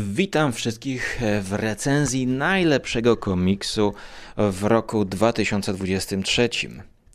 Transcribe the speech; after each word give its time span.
Witam 0.00 0.52
wszystkich 0.52 1.20
w 1.42 1.52
recenzji 1.52 2.26
najlepszego 2.26 3.16
komiksu 3.16 3.94
w 4.36 4.64
roku 4.64 5.04
2023. 5.04 6.48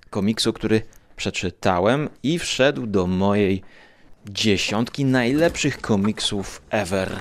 Komiksu, 0.10 0.54
który 0.54 0.82
przeczytałem 1.16 2.10
i 2.24 2.40
wszedł 2.40 2.86
do 2.86 3.08
mojej 3.08 3.64
dziesiątki 4.30 5.06
najlepszych 5.06 5.82
komiksów 5.82 6.62
ever. 6.70 7.20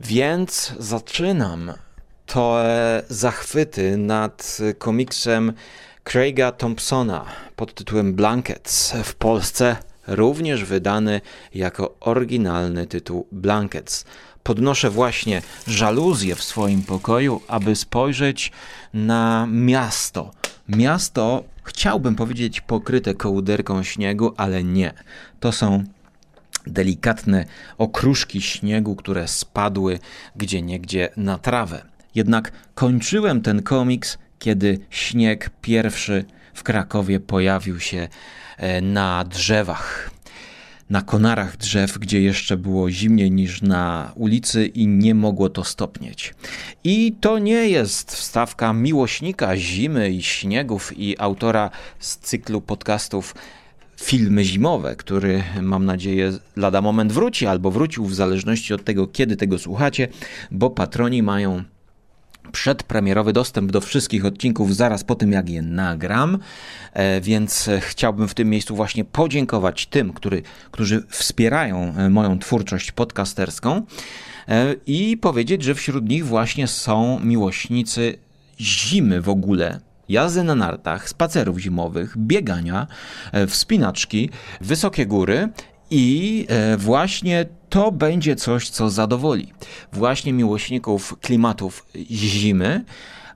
Więc 0.00 0.74
zaczynam 0.78 1.72
to 2.26 2.62
zachwyty 3.08 3.96
nad 3.96 4.58
komiksem 4.78 5.52
Craiga 6.06 6.52
Thompsona 6.52 7.24
pod 7.56 7.74
tytułem 7.74 8.14
Blankets 8.14 8.92
w 9.04 9.14
Polsce 9.14 9.76
również 10.06 10.64
wydany 10.64 11.20
jako 11.54 11.96
oryginalny 12.00 12.86
tytuł 12.86 13.26
Blankets. 13.32 14.04
Podnoszę 14.42 14.90
właśnie 14.90 15.42
żaluzję 15.66 16.34
w 16.34 16.42
swoim 16.42 16.82
pokoju, 16.82 17.40
aby 17.48 17.76
spojrzeć 17.76 18.52
na 18.94 19.46
miasto. 19.50 20.30
Miasto, 20.68 21.44
chciałbym 21.64 22.16
powiedzieć, 22.16 22.60
pokryte 22.60 23.14
kołderką 23.14 23.82
śniegu, 23.82 24.34
ale 24.36 24.64
nie. 24.64 24.92
To 25.40 25.52
są 25.52 25.84
delikatne 26.66 27.44
okruszki 27.78 28.42
śniegu, 28.42 28.96
które 28.96 29.28
spadły 29.28 29.98
gdzie 30.36 30.62
niegdzie 30.62 31.08
na 31.16 31.38
trawę. 31.38 31.82
Jednak 32.14 32.52
kończyłem 32.74 33.42
ten 33.42 33.62
komiks 33.62 34.18
kiedy 34.38 34.78
śnieg 34.90 35.50
pierwszy 35.62 36.24
w 36.54 36.62
Krakowie 36.62 37.20
pojawił 37.20 37.80
się 37.80 38.08
e, 38.56 38.80
na 38.80 39.24
drzewach, 39.24 40.10
na 40.90 41.02
konarach 41.02 41.56
drzew, 41.56 41.98
gdzie 41.98 42.22
jeszcze 42.22 42.56
było 42.56 42.90
zimniej 42.90 43.30
niż 43.30 43.62
na 43.62 44.12
ulicy 44.14 44.66
i 44.66 44.86
nie 44.86 45.14
mogło 45.14 45.48
to 45.48 45.64
stopnieć. 45.64 46.34
I 46.84 47.16
to 47.20 47.38
nie 47.38 47.68
jest 47.68 48.14
wstawka 48.14 48.72
miłośnika 48.72 49.56
zimy 49.56 50.10
i 50.10 50.22
śniegów 50.22 50.98
i 50.98 51.18
autora 51.18 51.70
z 51.98 52.16
cyklu 52.16 52.60
podcastów 52.60 53.34
filmy 54.00 54.44
zimowe, 54.44 54.96
który 54.96 55.42
mam 55.62 55.84
nadzieję 55.84 56.32
lada 56.56 56.80
moment 56.80 57.12
wróci 57.12 57.46
albo 57.46 57.70
wrócił 57.70 58.04
w 58.04 58.14
zależności 58.14 58.74
od 58.74 58.84
tego, 58.84 59.06
kiedy 59.06 59.36
tego 59.36 59.58
słuchacie, 59.58 60.08
bo 60.50 60.70
patroni 60.70 61.22
mają 61.22 61.64
przedpremierowy 62.52 63.32
dostęp 63.32 63.72
do 63.72 63.80
wszystkich 63.80 64.24
odcinków 64.24 64.76
zaraz 64.76 65.04
po 65.04 65.14
tym, 65.14 65.32
jak 65.32 65.48
je 65.48 65.62
nagram, 65.62 66.38
e, 66.92 67.20
więc 67.20 67.70
chciałbym 67.80 68.28
w 68.28 68.34
tym 68.34 68.50
miejscu 68.50 68.76
właśnie 68.76 69.04
podziękować 69.04 69.86
tym, 69.86 70.12
który, 70.12 70.42
którzy 70.70 71.02
wspierają 71.08 71.94
e, 71.96 72.10
moją 72.10 72.38
twórczość 72.38 72.92
podcasterską 72.92 73.82
e, 74.48 74.74
i 74.86 75.16
powiedzieć, 75.16 75.62
że 75.62 75.74
wśród 75.74 76.08
nich 76.08 76.26
właśnie 76.26 76.66
są 76.66 77.20
miłośnicy 77.20 78.18
zimy 78.60 79.20
w 79.20 79.28
ogóle, 79.28 79.80
jazdy 80.08 80.42
na 80.42 80.54
nartach, 80.54 81.08
spacerów 81.08 81.58
zimowych, 81.58 82.18
biegania, 82.18 82.86
wspinaczki, 83.46 84.30
wysokie 84.60 85.06
góry 85.06 85.48
i 85.90 86.46
właśnie 86.78 87.46
to 87.68 87.92
będzie 87.92 88.36
coś, 88.36 88.70
co 88.70 88.90
zadowoli. 88.90 89.52
Właśnie 89.92 90.32
miłośników 90.32 91.18
klimatów 91.20 91.86
zimy, 92.10 92.84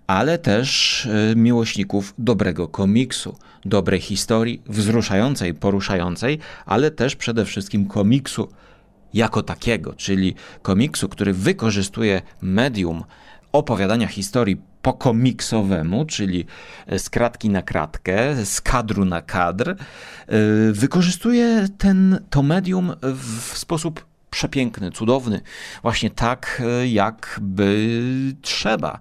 ale 0.06 0.38
też 0.38 1.06
e, 1.06 1.36
miłośników 1.36 2.14
dobrego 2.18 2.68
komiksu, 2.68 3.36
dobrej 3.64 4.00
historii, 4.00 4.62
wzruszającej, 4.66 5.54
poruszającej, 5.54 6.38
ale 6.66 6.90
też 6.90 7.16
przede 7.16 7.44
wszystkim 7.44 7.86
komiksu 7.86 8.48
jako 9.14 9.42
takiego, 9.42 9.92
czyli 9.92 10.34
komiksu, 10.62 11.08
który 11.08 11.32
wykorzystuje 11.32 12.22
medium 12.42 13.04
opowiadania 13.52 14.06
historii 14.06 14.56
po 14.82 14.92
komiksowemu, 14.92 16.04
czyli 16.04 16.46
z 16.98 17.10
kratki 17.10 17.50
na 17.50 17.62
kratkę, 17.62 18.44
z 18.46 18.60
kadru 18.60 19.04
na 19.04 19.22
kadr, 19.22 19.70
e, 19.70 19.76
wykorzystuje 20.72 21.68
ten, 21.78 22.20
to 22.30 22.42
medium 22.42 22.92
w 23.02 23.58
sposób 23.58 24.09
przepiękny, 24.30 24.91
cudowny, 24.91 25.41
właśnie 25.82 26.10
tak, 26.10 26.62
e, 26.66 26.88
jakby 26.88 28.00
trzeba. 28.42 28.98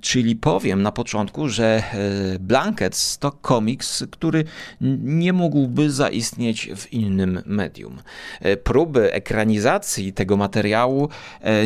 Czyli 0.00 0.36
powiem 0.36 0.82
na 0.82 0.92
początku, 0.92 1.48
że 1.48 1.64
e, 1.64 2.38
Blankets 2.38 3.18
to 3.18 3.32
komiks, 3.32 4.04
który 4.10 4.44
nie 5.00 5.32
mógłby 5.32 5.90
zaistnieć 5.90 6.70
w 6.76 6.92
innym 6.92 7.42
medium. 7.46 8.02
E, 8.40 8.56
próby 8.56 9.12
ekranizacji 9.12 10.12
tego 10.12 10.36
materiału 10.36 11.08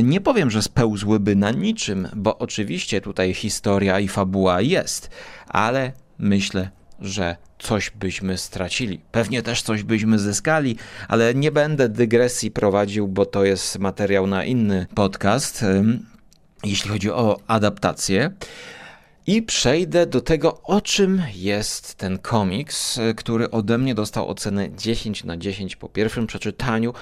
nie 0.03 0.21
powiem, 0.21 0.51
że 0.51 0.63
spełzłyby 0.63 1.37
na 1.37 1.51
niczym, 1.51 2.09
bo 2.17 2.39
oczywiście 2.39 3.01
tutaj 3.01 3.35
historia 3.35 4.01
i 4.01 4.09
fabuła 4.09 4.61
jest, 4.61 5.11
ale 5.49 5.93
myślę, 6.19 6.71
że 7.01 7.37
coś 7.59 7.91
byśmy 7.91 8.39
stracili. 8.39 9.01
Pewnie 9.13 9.43
też 9.43 9.63
coś 9.63 9.83
byśmy 9.83 10.19
zyskali, 10.19 10.77
ale 11.09 11.35
nie 11.35 11.53
będę 11.53 11.89
dygresji 11.89 12.51
prowadził, 12.51 13.09
bo 13.09 13.27
to 13.27 13.45
jest 13.45 13.79
materiał 13.79 14.27
na 14.27 14.45
inny 14.45 14.87
podcast, 14.95 15.65
jeśli 16.65 16.91
chodzi 16.91 17.11
o 17.11 17.41
adaptację. 17.47 18.31
I 19.29 19.43
przejdę 19.43 20.07
do 20.07 20.21
tego, 20.21 20.63
o 20.63 20.81
czym 20.81 21.23
jest 21.35 21.95
ten 21.95 22.19
komiks, 22.19 23.01
który 23.17 23.51
ode 23.51 23.79
mnie 23.79 23.95
dostał 23.95 24.29
ocenę 24.29 24.69
10 24.77 25.25
na 25.25 25.37
10 25.37 25.77
po 25.77 25.89
pierwszym 25.89 26.27
przeczytaniu, 26.27 26.95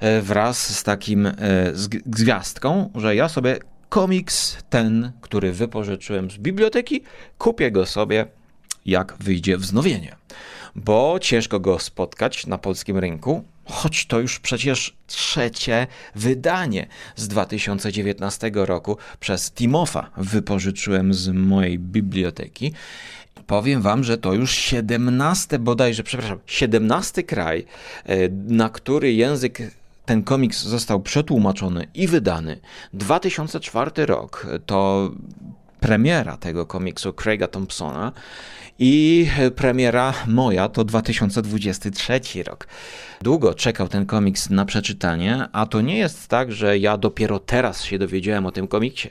e, 0.00 0.22
wraz 0.22 0.76
z 0.78 0.82
takim 0.82 1.26
e, 1.26 1.32
z 1.74 1.88
gwiazdką, 1.88 2.90
że 2.94 3.16
ja 3.16 3.28
sobie 3.28 3.58
komiks 3.88 4.56
ten, 4.70 5.12
który 5.20 5.52
wypożyczyłem 5.52 6.30
z 6.30 6.38
biblioteki, 6.38 7.02
kupię 7.38 7.70
go 7.70 7.86
sobie 7.86 8.26
jak 8.86 9.14
wyjdzie 9.20 9.56
wznowienie. 9.56 10.16
Bo 10.74 11.18
ciężko 11.20 11.60
go 11.60 11.78
spotkać 11.78 12.46
na 12.46 12.58
polskim 12.58 12.98
rynku, 12.98 13.44
choć 13.64 14.06
to 14.06 14.20
już 14.20 14.40
przecież 14.40 14.96
trzecie 15.06 15.86
wydanie 16.14 16.86
z 17.16 17.28
2019 17.28 18.50
roku 18.54 18.96
przez 19.20 19.52
Timofa 19.52 20.10
wypożyczyłem 20.16 21.14
z 21.14 21.28
mojej 21.28 21.78
biblioteki. 21.78 22.72
Powiem 23.46 23.82
wam, 23.82 24.04
że 24.04 24.18
to 24.18 24.34
już 24.34 24.54
17 24.54 25.58
bodajże, 25.58 26.02
przepraszam, 26.02 26.38
17 26.46 27.22
kraj, 27.22 27.66
e, 28.04 28.28
na 28.28 28.68
który 28.68 29.12
język 29.12 29.58
ten 30.06 30.22
komiks 30.22 30.62
został 30.62 31.00
przetłumaczony 31.00 31.86
i 31.94 32.06
wydany. 32.06 32.60
2004 32.92 34.06
rok 34.06 34.46
to 34.66 35.10
premiera 35.80 36.36
tego 36.36 36.66
komiksu 36.66 37.12
Craiga 37.12 37.48
Thompsona 37.48 38.12
i 38.78 39.26
premiera 39.56 40.14
moja 40.26 40.68
to 40.68 40.84
2023 40.84 42.20
rok. 42.46 42.66
Długo 43.22 43.54
czekał 43.54 43.88
ten 43.88 44.06
komiks 44.06 44.50
na 44.50 44.64
przeczytanie, 44.64 45.48
a 45.52 45.66
to 45.66 45.80
nie 45.80 45.98
jest 45.98 46.28
tak, 46.28 46.52
że 46.52 46.78
ja 46.78 46.96
dopiero 46.96 47.38
teraz 47.38 47.84
się 47.84 47.98
dowiedziałem 47.98 48.46
o 48.46 48.52
tym 48.52 48.68
komiksie. 48.68 49.08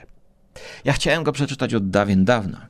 Ja 0.85 0.93
chciałem 0.93 1.23
go 1.23 1.31
przeczytać 1.31 1.73
od 1.73 1.89
dawien 1.89 2.25
dawna. 2.25 2.67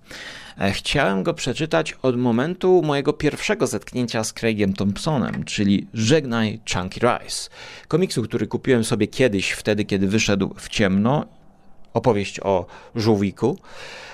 E, 0.60 0.72
chciałem 0.72 1.24
go 1.24 1.34
przeczytać 1.34 1.96
od 2.02 2.18
momentu 2.18 2.81
mojego 2.81 3.14
pierwszego 3.14 3.68
zetknięcia 3.68 4.24
z 4.24 4.34
Craigiem 4.34 4.74
Thompsonem, 4.74 5.44
czyli 5.44 5.88
Żegnaj 5.94 6.60
Chunky 6.74 7.00
Rice. 7.00 7.50
Komiksu, 7.88 8.24
który 8.24 8.48
kupiłem 8.48 8.84
sobie 8.84 9.08
kiedyś, 9.08 9.52
wtedy 9.52 9.86
kiedy 9.86 10.08
wyszedł 10.08 10.54
w 10.58 10.70
ciemno 10.70 11.26
opowieść 11.94 12.39
o 12.39 12.66
żółwiku, 12.95 13.57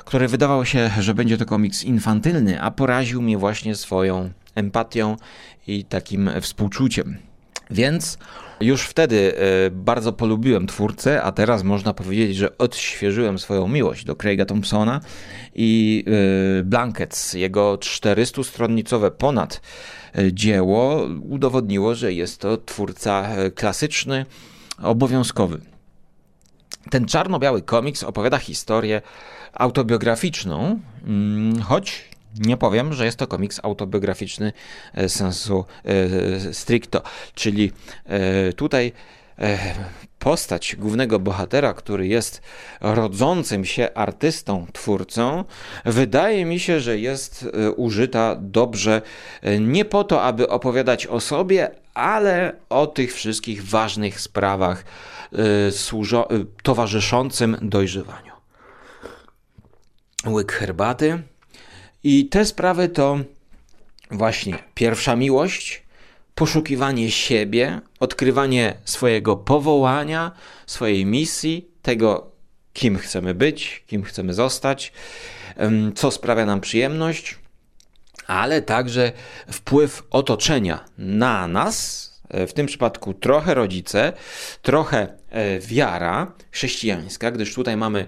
który 0.05 0.27
wydawało 0.27 0.65
się, 0.65 0.89
że 0.99 1.13
będzie 1.13 1.37
to 1.37 1.45
komiks 1.45 1.83
infantylny, 1.83 2.61
a 2.61 2.71
poraził 2.71 3.21
mnie 3.21 3.37
właśnie 3.37 3.75
swoją 3.75 4.29
empatią 4.55 5.15
i 5.67 5.85
takim 5.85 6.29
współczuciem. 6.41 7.17
Więc 7.69 8.17
już 8.61 8.81
wtedy 8.81 9.37
e, 9.37 9.71
bardzo 9.71 10.13
polubiłem 10.13 10.67
twórcę, 10.67 11.23
a 11.23 11.31
teraz 11.31 11.63
można 11.63 11.93
powiedzieć, 11.93 12.35
że 12.35 12.57
odświeżyłem 12.57 13.39
swoją 13.39 13.67
miłość 13.67 14.05
do 14.05 14.15
Craiga 14.15 14.45
Thompsona 14.45 15.01
i 15.55 16.03
e, 16.59 16.63
Blankets, 16.63 17.33
jego 17.33 17.75
400-stronnicowe 17.75 19.11
ponad 19.11 19.61
e, 20.15 20.33
dzieło 20.33 21.07
udowodniło, 21.29 21.95
że 21.95 22.13
jest 22.13 22.39
to 22.41 22.57
twórca 22.57 23.27
klasyczny, 23.55 24.25
obowiązkowy. 24.81 25.74
Ten 26.89 27.05
czarno-biały 27.05 27.61
komiks 27.61 28.03
opowiada 28.03 28.37
historię 28.37 29.01
autobiograficzną, 29.53 30.79
mm, 31.07 31.61
choć 31.61 32.09
nie 32.39 32.57
powiem, 32.57 32.93
że 32.93 33.05
jest 33.05 33.17
to 33.17 33.27
komiks 33.27 33.59
autobiograficzny 33.63 34.53
e, 34.93 35.09
sensu 35.09 35.65
e, 35.85 36.53
stricto, 36.53 37.01
czyli 37.35 37.71
e, 38.05 38.53
tutaj 38.53 38.91
postać 40.19 40.75
głównego 40.75 41.19
bohatera, 41.19 41.73
który 41.73 42.07
jest 42.07 42.41
rodzącym 42.81 43.65
się 43.65 43.89
artystą, 43.95 44.67
twórcą, 44.73 45.43
wydaje 45.85 46.45
mi 46.45 46.59
się, 46.59 46.79
że 46.79 46.99
jest 46.99 47.45
e, 47.53 47.71
użyta 47.71 48.35
dobrze 48.39 49.01
e, 49.41 49.59
nie 49.59 49.85
po 49.85 50.03
to, 50.03 50.23
aby 50.23 50.49
opowiadać 50.49 51.07
o 51.07 51.19
sobie, 51.19 51.71
ale 51.93 52.55
o 52.69 52.87
tych 52.87 53.13
wszystkich 53.13 53.67
ważnych 53.67 54.21
sprawach 54.21 54.83
towarzyszącym 56.63 57.57
dojrzewaniu. 57.61 58.33
Łyk 60.25 60.51
herbaty. 60.51 61.23
I 62.03 62.29
te 62.29 62.45
sprawy 62.45 62.89
to 62.89 63.19
właśnie 64.11 64.57
pierwsza 64.73 65.15
miłość, 65.15 65.84
poszukiwanie 66.35 67.11
siebie, 67.11 67.81
odkrywanie 67.99 68.73
swojego 68.85 69.35
powołania, 69.35 70.31
swojej 70.65 71.05
misji, 71.05 71.67
tego, 71.81 72.31
kim 72.73 72.97
chcemy 72.97 73.33
być, 73.33 73.83
kim 73.87 74.03
chcemy 74.03 74.33
zostać, 74.33 74.93
co 75.95 76.11
sprawia 76.11 76.45
nam 76.45 76.61
przyjemność, 76.61 77.39
ale 78.27 78.61
także 78.61 79.11
wpływ 79.51 80.03
otoczenia 80.11 80.85
na 80.97 81.47
nas, 81.47 82.05
w 82.47 82.53
tym 82.53 82.67
przypadku 82.67 83.13
trochę 83.13 83.53
rodzice, 83.53 84.13
trochę 84.61 85.17
e, 85.29 85.59
wiara 85.59 86.31
chrześcijańska, 86.51 87.31
gdyż 87.31 87.53
tutaj 87.53 87.77
mamy 87.77 88.05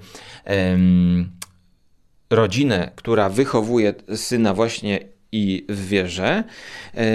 rodzinę, 2.29 2.91
która 2.95 3.29
wychowuje 3.29 3.93
syna 4.15 4.53
właśnie 4.53 5.16
i 5.37 5.65
w 5.69 5.87
wierze. 5.87 6.43
E, 6.93 7.05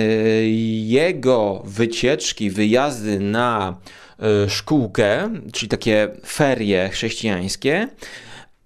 jego 0.86 1.62
wycieczki, 1.64 2.50
wyjazdy 2.50 3.20
na 3.20 3.76
e, 4.18 4.50
szkółkę, 4.50 5.30
czyli 5.52 5.68
takie 5.68 6.08
ferie 6.26 6.88
chrześcijańskie, 6.88 7.88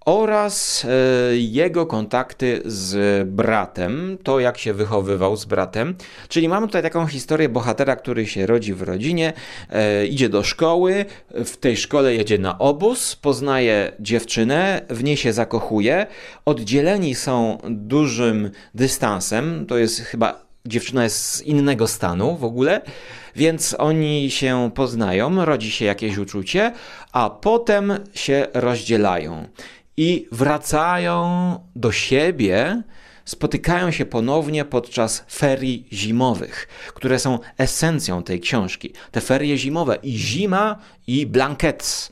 oraz 0.06 0.84
e, 0.84 1.36
jego 1.36 1.86
kontakty 1.86 2.62
z 2.64 3.28
bratem, 3.28 4.18
to 4.22 4.40
jak 4.40 4.58
się 4.58 4.74
wychowywał 4.74 5.36
z 5.36 5.44
bratem. 5.44 5.94
Czyli 6.28 6.48
mamy 6.48 6.66
tutaj 6.66 6.82
taką 6.82 7.06
historię 7.06 7.48
bohatera, 7.48 7.96
który 7.96 8.26
się 8.26 8.46
rodzi 8.46 8.74
w 8.74 8.82
rodzinie, 8.82 9.32
e, 9.70 10.06
idzie 10.06 10.28
do 10.28 10.42
szkoły, 10.42 11.04
w 11.44 11.56
tej 11.56 11.76
szkole 11.76 12.14
jedzie 12.14 12.38
na 12.38 12.58
obóz, 12.58 13.16
poznaje 13.16 13.92
dziewczynę, 14.00 14.82
w 14.90 15.04
niej 15.04 15.16
się 15.16 15.32
zakochuje. 15.32 16.06
Oddzieleni 16.44 17.14
są 17.14 17.58
dużym 17.70 18.50
dystansem, 18.74 19.66
to 19.68 19.78
jest 19.78 20.00
chyba 20.00 20.46
dziewczyna 20.66 21.04
jest 21.04 21.24
z 21.24 21.42
innego 21.42 21.86
stanu 21.86 22.36
w 22.36 22.44
ogóle, 22.44 22.80
więc 23.36 23.76
oni 23.78 24.30
się 24.30 24.70
poznają, 24.74 25.44
rodzi 25.44 25.70
się 25.70 25.84
jakieś 25.84 26.18
uczucie, 26.18 26.72
a 27.12 27.30
potem 27.30 27.92
się 28.14 28.46
rozdzielają 28.54 29.48
i 29.96 30.28
wracają 30.32 31.24
do 31.76 31.92
siebie, 31.92 32.82
spotykają 33.24 33.90
się 33.90 34.06
ponownie 34.06 34.64
podczas 34.64 35.24
ferii 35.30 35.88
zimowych, 35.92 36.68
które 36.94 37.18
są 37.18 37.38
esencją 37.58 38.22
tej 38.22 38.40
książki. 38.40 38.92
Te 39.10 39.20
ferie 39.20 39.58
zimowe 39.58 39.98
i 40.02 40.18
zima 40.18 40.78
i 41.06 41.26
blankets, 41.26 42.10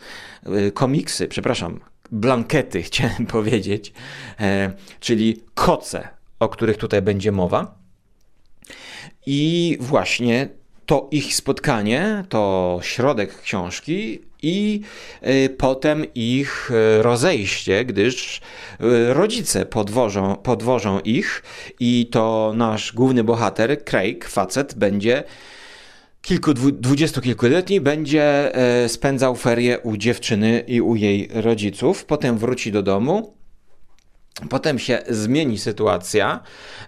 y, 0.66 0.72
komiksy, 0.72 1.28
przepraszam, 1.28 1.80
blankety 2.10 2.82
chciałem 2.88 3.26
powiedzieć, 3.26 3.92
e, 4.40 4.72
czyli 5.00 5.42
koce, 5.54 6.08
o 6.40 6.48
których 6.48 6.76
tutaj 6.76 7.02
będzie 7.02 7.32
mowa. 7.32 7.78
I 9.26 9.76
właśnie 9.80 10.48
to 10.86 11.08
ich 11.10 11.34
spotkanie, 11.34 12.24
to 12.28 12.78
środek 12.82 13.42
książki 13.42 14.20
i 14.42 14.80
y, 15.26 15.48
potem 15.58 16.04
ich 16.14 16.70
y, 16.70 17.02
rozejście, 17.02 17.84
gdyż 17.84 18.40
y, 18.80 19.14
rodzice 19.14 19.66
podwożą, 19.66 20.36
podwożą 20.36 21.00
ich 21.00 21.42
i 21.80 22.08
to 22.10 22.52
nasz 22.56 22.92
główny 22.92 23.24
bohater, 23.24 23.84
Craig, 23.84 24.28
facet, 24.28 24.74
będzie 24.74 25.24
kilku, 26.22 26.54
dwudziestokilkuletni, 26.54 27.80
będzie 27.80 28.52
spędzał 28.88 29.36
ferie 29.36 29.78
u 29.78 29.96
dziewczyny 29.96 30.64
i 30.66 30.80
u 30.80 30.96
jej 30.96 31.28
rodziców. 31.34 32.04
Potem 32.04 32.38
wróci 32.38 32.72
do 32.72 32.82
domu 32.82 33.34
Potem 34.50 34.78
się 34.78 35.02
zmieni 35.08 35.58
sytuacja, 35.58 36.40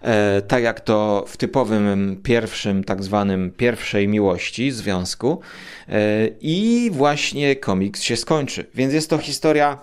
e, 0.02 0.42
tak 0.42 0.62
jak 0.62 0.80
to 0.80 1.24
w 1.28 1.36
typowym 1.36 2.20
pierwszym, 2.22 2.84
tak 2.84 3.04
zwanym 3.04 3.50
pierwszej 3.50 4.08
miłości 4.08 4.70
związku, 4.70 5.40
e, 5.88 6.26
i 6.40 6.90
właśnie 6.92 7.56
komiks 7.56 8.02
się 8.02 8.16
skończy. 8.16 8.70
Więc 8.74 8.92
jest 8.94 9.10
to 9.10 9.18
historia 9.18 9.78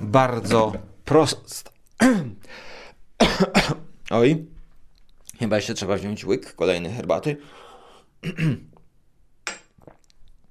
bardzo 0.00 0.72
prosta. 1.04 1.70
Oj, 4.10 4.46
chyba 5.38 5.56
jeszcze 5.56 5.74
trzeba 5.74 5.96
wziąć 5.96 6.24
łyk 6.24 6.54
kolejnej 6.54 6.92
herbaty. 6.92 7.36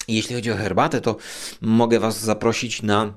Jeśli 0.07 0.35
chodzi 0.35 0.51
o 0.51 0.55
herbatę, 0.55 1.01
to 1.01 1.15
mogę 1.61 1.99
Was 1.99 2.19
zaprosić 2.19 2.81
na 2.81 3.13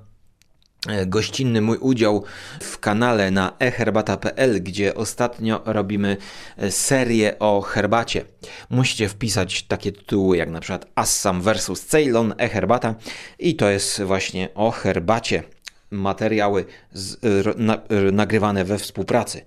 gościnny 1.07 1.61
mój 1.61 1.79
udział 1.79 2.25
w 2.61 2.79
kanale 2.79 3.31
na 3.31 3.53
eherbata.pl, 3.59 4.63
gdzie 4.63 4.95
ostatnio 4.95 5.63
robimy 5.65 6.17
e, 6.57 6.71
serię 6.71 7.39
o 7.39 7.61
herbacie. 7.61 8.25
Musicie 8.71 9.09
wpisać 9.09 9.63
takie 9.63 9.93
tytuły 9.93 10.37
jak 10.37 10.51
na 10.51 10.61
przykład 10.61 10.87
Assam 10.95 11.43
vs 11.43 11.87
Ceylon, 11.87 12.35
e-herbata 12.39 12.95
i 13.39 13.57
to 13.57 13.69
jest 13.71 14.03
właśnie 14.03 14.49
o 14.55 14.71
herbacie. 14.71 15.43
Materiały 15.91 16.65
z, 16.93 17.19
na, 17.59 17.79
nagrywane 18.13 18.65
we 18.65 18.79
współpracy 18.79 19.47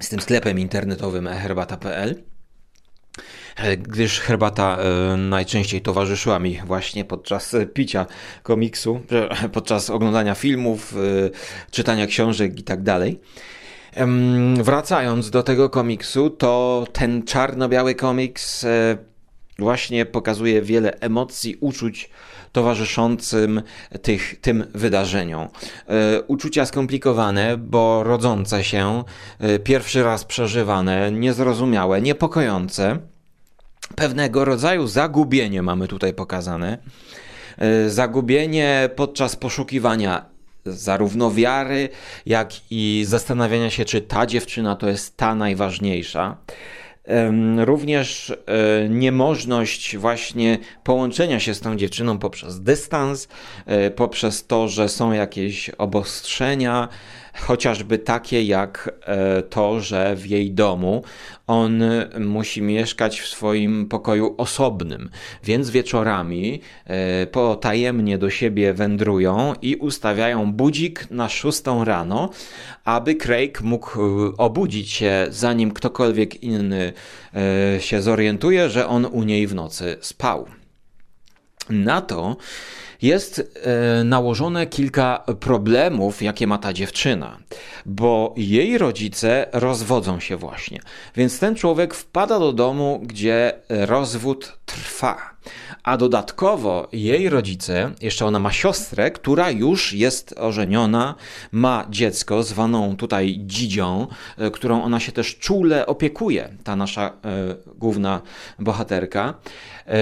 z 0.00 0.08
tym 0.08 0.20
sklepem 0.20 0.58
internetowym 0.58 1.26
eherbata.pl. 1.26 2.22
E, 3.56 3.76
gdyż 3.76 4.20
herbata 4.20 4.78
e, 4.78 5.16
najczęściej 5.16 5.80
towarzyszyła 5.80 6.38
mi 6.38 6.60
właśnie 6.66 7.04
podczas 7.04 7.56
picia 7.74 8.06
komiksu, 8.42 9.00
podczas 9.52 9.90
oglądania 9.90 10.34
filmów, 10.34 10.94
e, 10.96 11.30
czytania 11.70 12.06
książek 12.06 12.58
i 12.58 12.62
tak 12.62 12.82
dalej. 12.82 13.20
Wracając 14.56 15.30
do 15.30 15.42
tego 15.42 15.70
komiksu, 15.70 16.30
to 16.30 16.86
ten 16.92 17.22
czarno-biały 17.22 17.94
komiks 17.94 18.66
właśnie 19.58 20.06
pokazuje 20.06 20.62
wiele 20.62 21.00
emocji, 21.00 21.56
uczuć 21.60 22.10
towarzyszącym 22.52 23.62
tych, 24.02 24.40
tym 24.40 24.64
wydarzeniom. 24.74 25.48
Uczucia 26.26 26.66
skomplikowane, 26.66 27.56
bo 27.56 28.04
rodzące 28.04 28.64
się, 28.64 29.04
pierwszy 29.64 30.02
raz 30.02 30.24
przeżywane, 30.24 31.12
niezrozumiałe, 31.12 32.02
niepokojące 32.02 32.98
pewnego 33.96 34.44
rodzaju 34.44 34.86
zagubienie 34.86 35.62
mamy 35.62 35.88
tutaj 35.88 36.14
pokazane. 36.14 36.78
E, 37.58 37.90
zagubienie 37.90 38.90
podczas 38.96 39.36
poszukiwania 39.36 40.24
zarówno 40.64 41.30
wiary, 41.30 41.88
jak 42.26 42.50
i 42.70 43.04
zastanawiania 43.08 43.70
się, 43.70 43.84
czy 43.84 44.00
ta 44.00 44.26
dziewczyna 44.26 44.76
to 44.76 44.88
jest 44.88 45.16
ta 45.16 45.34
najważniejsza. 45.34 46.36
Również 47.56 48.30
e, 48.46 48.88
niemożność 48.88 49.96
właśnie 49.96 50.58
połączenia 50.84 51.40
się 51.40 51.54
z 51.54 51.60
tą 51.60 51.76
dziewczyną 51.76 52.18
poprzez 52.18 52.62
dystans, 52.62 53.28
e, 53.66 53.90
poprzez 53.90 54.46
to, 54.46 54.68
że 54.68 54.88
są 54.88 55.12
jakieś 55.12 55.70
obostrzenia, 55.70 56.88
chociażby 57.40 57.98
takie 57.98 58.42
jak 58.42 58.90
e, 59.02 59.42
to, 59.42 59.80
że 59.80 60.16
w 60.16 60.26
jej 60.26 60.50
domu 60.50 61.02
on 61.46 61.82
musi 62.20 62.62
mieszkać 62.62 63.20
w 63.20 63.28
swoim 63.28 63.88
pokoju 63.88 64.34
osobnym, 64.38 65.10
więc 65.44 65.70
wieczorami 65.70 66.60
e, 66.84 67.26
potajemnie 67.26 68.18
do 68.18 68.30
siebie 68.30 68.74
wędrują 68.74 69.54
i 69.62 69.76
ustawiają 69.76 70.52
budzik 70.52 71.10
na 71.10 71.28
szóstą 71.28 71.84
rano, 71.84 72.30
aby 72.84 73.14
Craig 73.14 73.60
mógł 73.60 74.00
e, 74.00 74.36
obudzić 74.36 74.90
się 74.90 75.26
zanim 75.30 75.72
ktokolwiek 75.72 76.42
inny 76.42 76.92
się 77.78 78.02
zorientuje, 78.02 78.70
że 78.70 78.86
on 78.86 79.06
u 79.06 79.22
niej 79.22 79.46
w 79.46 79.54
nocy 79.54 79.96
spał. 80.00 80.46
Na 81.70 82.00
to 82.00 82.36
jest 83.02 83.38
e, 83.62 84.04
nałożone 84.04 84.66
kilka 84.66 85.24
problemów, 85.40 86.22
jakie 86.22 86.46
ma 86.46 86.58
ta 86.58 86.72
dziewczyna, 86.72 87.38
bo 87.86 88.34
jej 88.36 88.78
rodzice 88.78 89.46
rozwodzą 89.52 90.20
się 90.20 90.36
właśnie. 90.36 90.80
Więc 91.16 91.38
ten 91.38 91.54
człowiek 91.54 91.94
wpada 91.94 92.38
do 92.38 92.52
domu, 92.52 93.00
gdzie 93.02 93.52
rozwód 93.68 94.58
trwa. 94.66 95.37
A 95.82 95.96
dodatkowo 95.96 96.88
jej 96.92 97.28
rodzice, 97.28 97.90
jeszcze 98.02 98.26
ona 98.26 98.38
ma 98.38 98.52
siostrę, 98.52 99.10
która 99.10 99.50
już 99.50 99.92
jest 99.92 100.34
ożeniona, 100.38 101.14
ma 101.52 101.86
dziecko 101.90 102.42
zwaną 102.42 102.96
tutaj 102.96 103.40
dzidzią, 103.40 104.06
e, 104.38 104.50
którą 104.50 104.82
ona 104.82 105.00
się 105.00 105.12
też 105.12 105.36
czule 105.38 105.86
opiekuje, 105.86 106.48
ta 106.64 106.76
nasza 106.76 107.06
e, 107.06 107.12
główna 107.76 108.20
bohaterka, 108.58 109.34
e, 109.86 109.92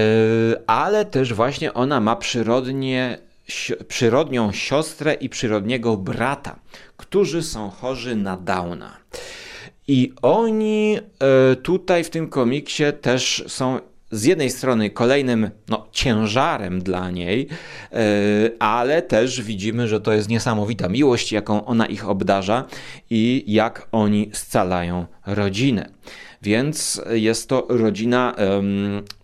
ale 0.66 1.04
też 1.04 1.34
właśnie 1.34 1.74
ona 1.74 2.00
ma 2.00 2.16
przyrodnie 2.16 3.18
przyrodnią 3.88 4.52
siostrę 4.52 5.14
i 5.14 5.28
przyrodniego 5.28 5.96
brata, 5.96 6.58
którzy 6.96 7.42
są 7.42 7.70
chorzy 7.70 8.16
na 8.16 8.36
Downa. 8.36 8.96
I 9.88 10.12
oni 10.22 10.98
tutaj 11.62 12.04
w 12.04 12.10
tym 12.10 12.28
komiksie 12.28 12.84
też 13.00 13.44
są 13.46 13.80
z 14.10 14.24
jednej 14.24 14.50
strony 14.50 14.90
kolejnym 14.90 15.50
no, 15.68 15.86
ciężarem 15.92 16.82
dla 16.82 17.10
niej, 17.10 17.48
e, 17.92 17.96
ale 18.58 19.02
też 19.02 19.42
widzimy, 19.42 19.88
że 19.88 20.00
to 20.00 20.12
jest 20.12 20.28
niesamowita 20.28 20.88
miłość, 20.88 21.32
jaką 21.32 21.64
ona 21.64 21.86
ich 21.86 22.08
obdarza 22.08 22.64
i 23.10 23.44
jak 23.46 23.88
oni 23.92 24.30
scalają 24.32 25.06
rodzinę. 25.26 25.88
Więc 26.42 27.02
jest 27.10 27.48
to 27.48 27.66
rodzina 27.68 28.34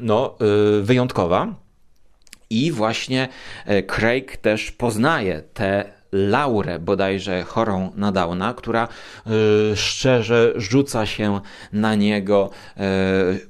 no, 0.01 0.39
e, 0.41 0.83
wyjątkowa. 0.83 1.55
I 2.51 2.73
właśnie 2.73 3.29
Craig 3.87 4.37
też 4.37 4.71
poznaje 4.71 5.43
te 5.55 6.02
Laurę, 6.13 6.79
bodajże 6.79 7.43
chorą 7.43 7.93
na 7.97 8.13
Downa, 8.13 8.55
która 8.55 8.89
y, 9.73 9.77
szczerze 9.77 10.53
rzuca 10.57 11.07
się 11.07 11.41
na 11.73 11.95
niego, 11.95 12.51
y, 12.77 12.81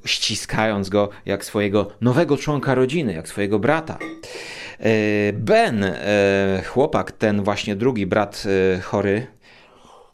ściskając 0.04 0.88
go 0.88 1.08
jak 1.26 1.44
swojego 1.44 1.90
nowego 2.00 2.36
członka 2.36 2.74
rodziny, 2.74 3.12
jak 3.12 3.28
swojego 3.28 3.58
brata. 3.58 3.98
Y, 4.80 5.32
ben, 5.36 5.94
chłopak, 6.66 7.12
ten 7.12 7.42
właśnie 7.42 7.76
drugi 7.76 8.06
brat 8.06 8.44
chory, 8.82 9.26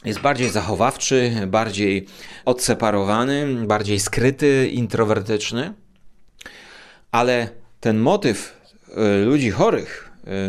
jest 0.05 0.21
bardziej 0.21 0.51
zachowawczy, 0.51 1.33
bardziej 1.47 2.07
odseparowany, 2.45 3.67
bardziej 3.67 4.01
skryty, 4.01 4.69
introwertyczny, 4.73 5.73
ale 7.13 7.49
ten 7.81 7.99
motyw 7.99 8.61
ludzi 9.27 9.51
chorych, 9.51 10.08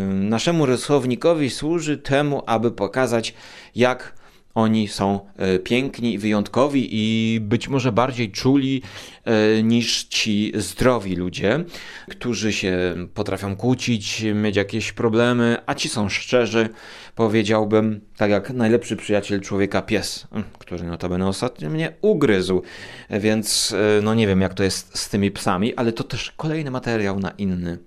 naszemu 0.09 0.65
rysownikowi 0.65 1.49
służy 1.49 1.97
temu, 1.97 2.43
aby 2.45 2.71
pokazać, 2.71 3.33
jak 3.75 4.19
oni 4.55 4.87
są 4.87 5.19
e, 5.37 5.59
piękni 5.59 6.17
wyjątkowi 6.17 6.87
i 6.91 7.39
być 7.39 7.67
może 7.67 7.91
bardziej 7.91 8.31
czuli 8.31 8.81
e, 9.25 9.63
niż 9.63 10.03
ci 10.03 10.51
zdrowi 10.55 11.15
ludzie, 11.15 11.63
którzy 12.09 12.53
się 12.53 12.95
potrafią 13.13 13.55
kłócić, 13.55 14.25
mieć 14.35 14.55
jakieś 14.55 14.91
problemy, 14.91 15.57
a 15.65 15.75
ci 15.75 15.89
są 15.89 16.09
szczerzy, 16.09 16.69
powiedziałbym, 17.15 18.01
tak 18.17 18.31
jak 18.31 18.49
najlepszy 18.49 18.95
przyjaciel 18.95 19.41
człowieka 19.41 19.81
pies, 19.81 20.27
który 20.59 20.83
notabene 20.83 21.27
ostatnio 21.27 21.69
mnie 21.69 21.93
ugryzł, 22.01 22.61
więc 23.09 23.75
e, 23.97 24.01
no 24.01 24.15
nie 24.15 24.27
wiem 24.27 24.41
jak 24.41 24.53
to 24.53 24.63
jest 24.63 24.97
z 24.97 25.09
tymi 25.09 25.31
psami, 25.31 25.75
ale 25.75 25.91
to 25.91 26.03
też 26.03 26.31
kolejny 26.37 26.71
materiał 26.71 27.19
na 27.19 27.29
inny 27.29 27.77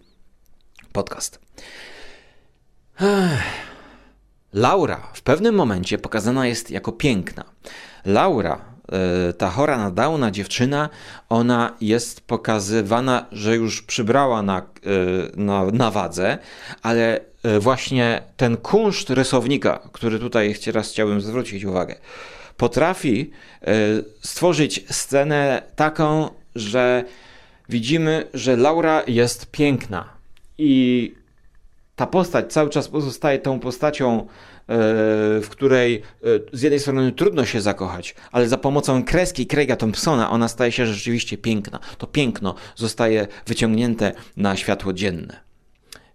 podcast. 0.92 1.40
Laura 4.52 5.11
w 5.14 5.22
pewnym 5.22 5.54
momencie 5.54 5.99
pokazana 5.99 6.46
jest 6.46 6.70
jako 6.70 6.92
piękna. 6.92 7.44
Laura, 8.04 8.64
e, 9.28 9.32
ta 9.32 9.50
chora 9.50 9.78
na 9.78 9.90
Downa 9.90 10.30
dziewczyna, 10.30 10.88
ona 11.28 11.76
jest 11.80 12.20
pokazywana, 12.20 13.26
że 13.32 13.56
już 13.56 13.82
przybrała 13.82 14.42
na, 14.42 14.58
e, 14.58 14.62
na, 15.37 15.64
na 15.64 15.90
wadze, 15.90 16.38
ale 16.82 17.20
e, 17.42 17.58
właśnie 17.61 18.22
ten 18.37 18.56
kunszt 18.56 19.11
rysownika, 19.11 19.88
który 19.92 20.18
tutaj 20.18 20.54
teraz 20.64 20.90
chciałbym 20.90 21.20
zwrócić 21.20 21.64
uwagę, 21.64 21.94
potrafi 22.56 23.30
stworzyć 24.20 24.84
scenę 24.90 25.62
taką, 25.76 26.30
że 26.54 27.04
widzimy, 27.68 28.26
że 28.34 28.56
Laura 28.56 29.02
jest 29.06 29.50
piękna 29.50 30.21
i 30.62 31.14
ta 31.97 32.07
postać 32.07 32.52
cały 32.52 32.71
czas 32.71 32.88
pozostaje 32.88 33.38
tą 33.38 33.61
postacią, 33.61 34.21
e, 34.21 34.26
w 35.40 35.47
której 35.50 35.95
e, 35.95 36.26
z 36.52 36.62
jednej 36.62 36.81
strony 36.81 37.12
trudno 37.12 37.45
się 37.45 37.61
zakochać, 37.61 38.14
ale 38.33 38.49
za 38.49 38.59
pomocą 38.59 39.04
kreski 39.04 39.47
Craiga 39.47 39.76
Thompsona 39.76 40.31
ona 40.31 40.49
staje 40.49 40.73
się 40.73 40.87
rzeczywiście 40.87 41.38
piękna. 41.38 41.78
To 41.99 42.07
piękno 42.07 42.54
zostaje 42.76 43.28
wyciągnięte 43.47 44.12
na 44.37 44.57
światło 44.57 44.92
dzienne. 44.92 45.40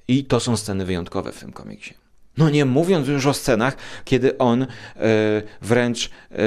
I 0.08 0.26
to 0.26 0.40
są 0.40 0.58
sceny 0.58 0.86
wyjątkowe 0.86 1.32
w 1.32 1.40
tym 1.40 1.52
komiksie. 1.52 2.07
No 2.38 2.50
nie 2.50 2.66
mówiąc 2.66 3.08
już 3.08 3.26
o 3.26 3.34
scenach, 3.34 3.78
kiedy 4.06 4.38
on 4.38 4.64
e, 4.64 4.68
wręcz 5.62 6.10
e, 6.32 6.38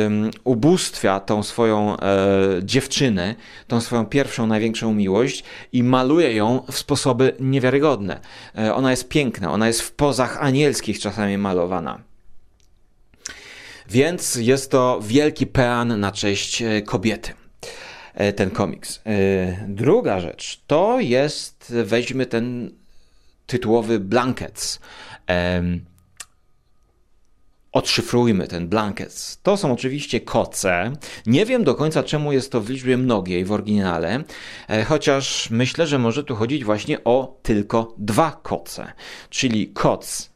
ubóstwia 0.45 1.21
tą 1.21 1.43
swoją 1.43 1.97
e, 1.97 2.01
dziewczynę, 2.63 3.35
tą 3.67 3.81
swoją 3.81 4.07
pierwszą, 4.07 4.47
największą 4.47 4.95
miłość 4.95 5.45
i 5.73 5.83
maluje 5.83 6.35
ją 6.35 6.63
w 6.71 6.79
sposoby 6.79 7.37
niewiarygodne. 7.41 8.21
E, 8.59 8.75
ona 8.75 8.91
jest 8.91 9.09
piękna, 9.09 9.53
ona 9.53 9.67
jest 9.67 9.83
w 9.83 9.93
pozach 9.93 10.43
anielskich 10.43 11.01
czasami 11.01 11.39
malowana. 11.39 12.01
Więc 13.89 14.35
jest 14.35 14.71
to 14.71 15.01
wielki 15.03 15.47
pean 15.47 16.01
na 16.01 16.13
cześć 16.13 16.63
kobiety 16.87 17.33
ten 18.37 18.51
komiks. 18.51 19.01
Druga 19.69 20.21
rzecz 20.21 20.61
to 20.67 21.01
jest, 21.01 21.75
weźmy 21.85 22.27
ten 22.27 22.71
tytułowy 23.51 24.01
Blankets. 24.01 24.81
Um, 25.57 25.85
odszyfrujmy 27.73 28.49
ten 28.49 28.69
blankets. 28.69 29.41
To 29.43 29.57
są 29.57 29.73
oczywiście 29.73 30.21
koce. 30.21 30.93
Nie 31.27 31.47
wiem 31.47 31.65
do 31.65 31.75
końca 31.75 32.03
czemu 32.03 32.33
jest 32.33 32.53
to 32.53 32.61
w 32.61 32.71
liczbie 32.71 32.97
mnogiej 32.97 33.45
w 33.45 33.53
oryginale, 33.53 34.25
e, 34.69 34.85
chociaż 34.85 35.51
myślę, 35.51 35.87
że 35.87 35.99
może 35.99 36.25
tu 36.25 36.37
chodzić 36.37 36.65
właśnie 36.65 37.05
o 37.05 37.39
tylko 37.43 37.95
dwa 37.99 38.41
koce, 38.43 38.93
czyli 39.31 39.69
koc 39.69 40.31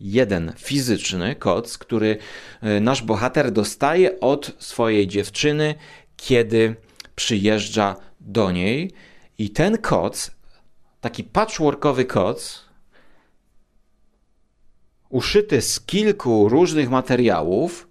jeden 0.00 0.52
fizyczny 0.58 1.36
koc, 1.36 1.78
który 1.78 2.18
e, 2.60 2.80
nasz 2.80 3.02
bohater 3.02 3.52
dostaje 3.52 4.20
od 4.20 4.52
swojej 4.58 5.06
dziewczyny, 5.08 5.74
kiedy 6.16 6.76
przyjeżdża 7.14 7.96
do 8.20 8.50
niej 8.50 8.90
i 9.38 9.50
ten 9.50 9.78
koc, 9.78 10.30
taki 11.00 11.24
patchworkowy 11.24 12.04
koc, 12.04 12.63
uszyty 15.14 15.62
z 15.62 15.80
kilku 15.80 16.48
różnych 16.48 16.90
materiałów, 16.90 17.88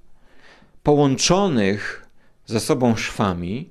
połączonych 0.84 2.08
ze 2.46 2.60
sobą 2.60 2.96
szwami, 2.96 3.70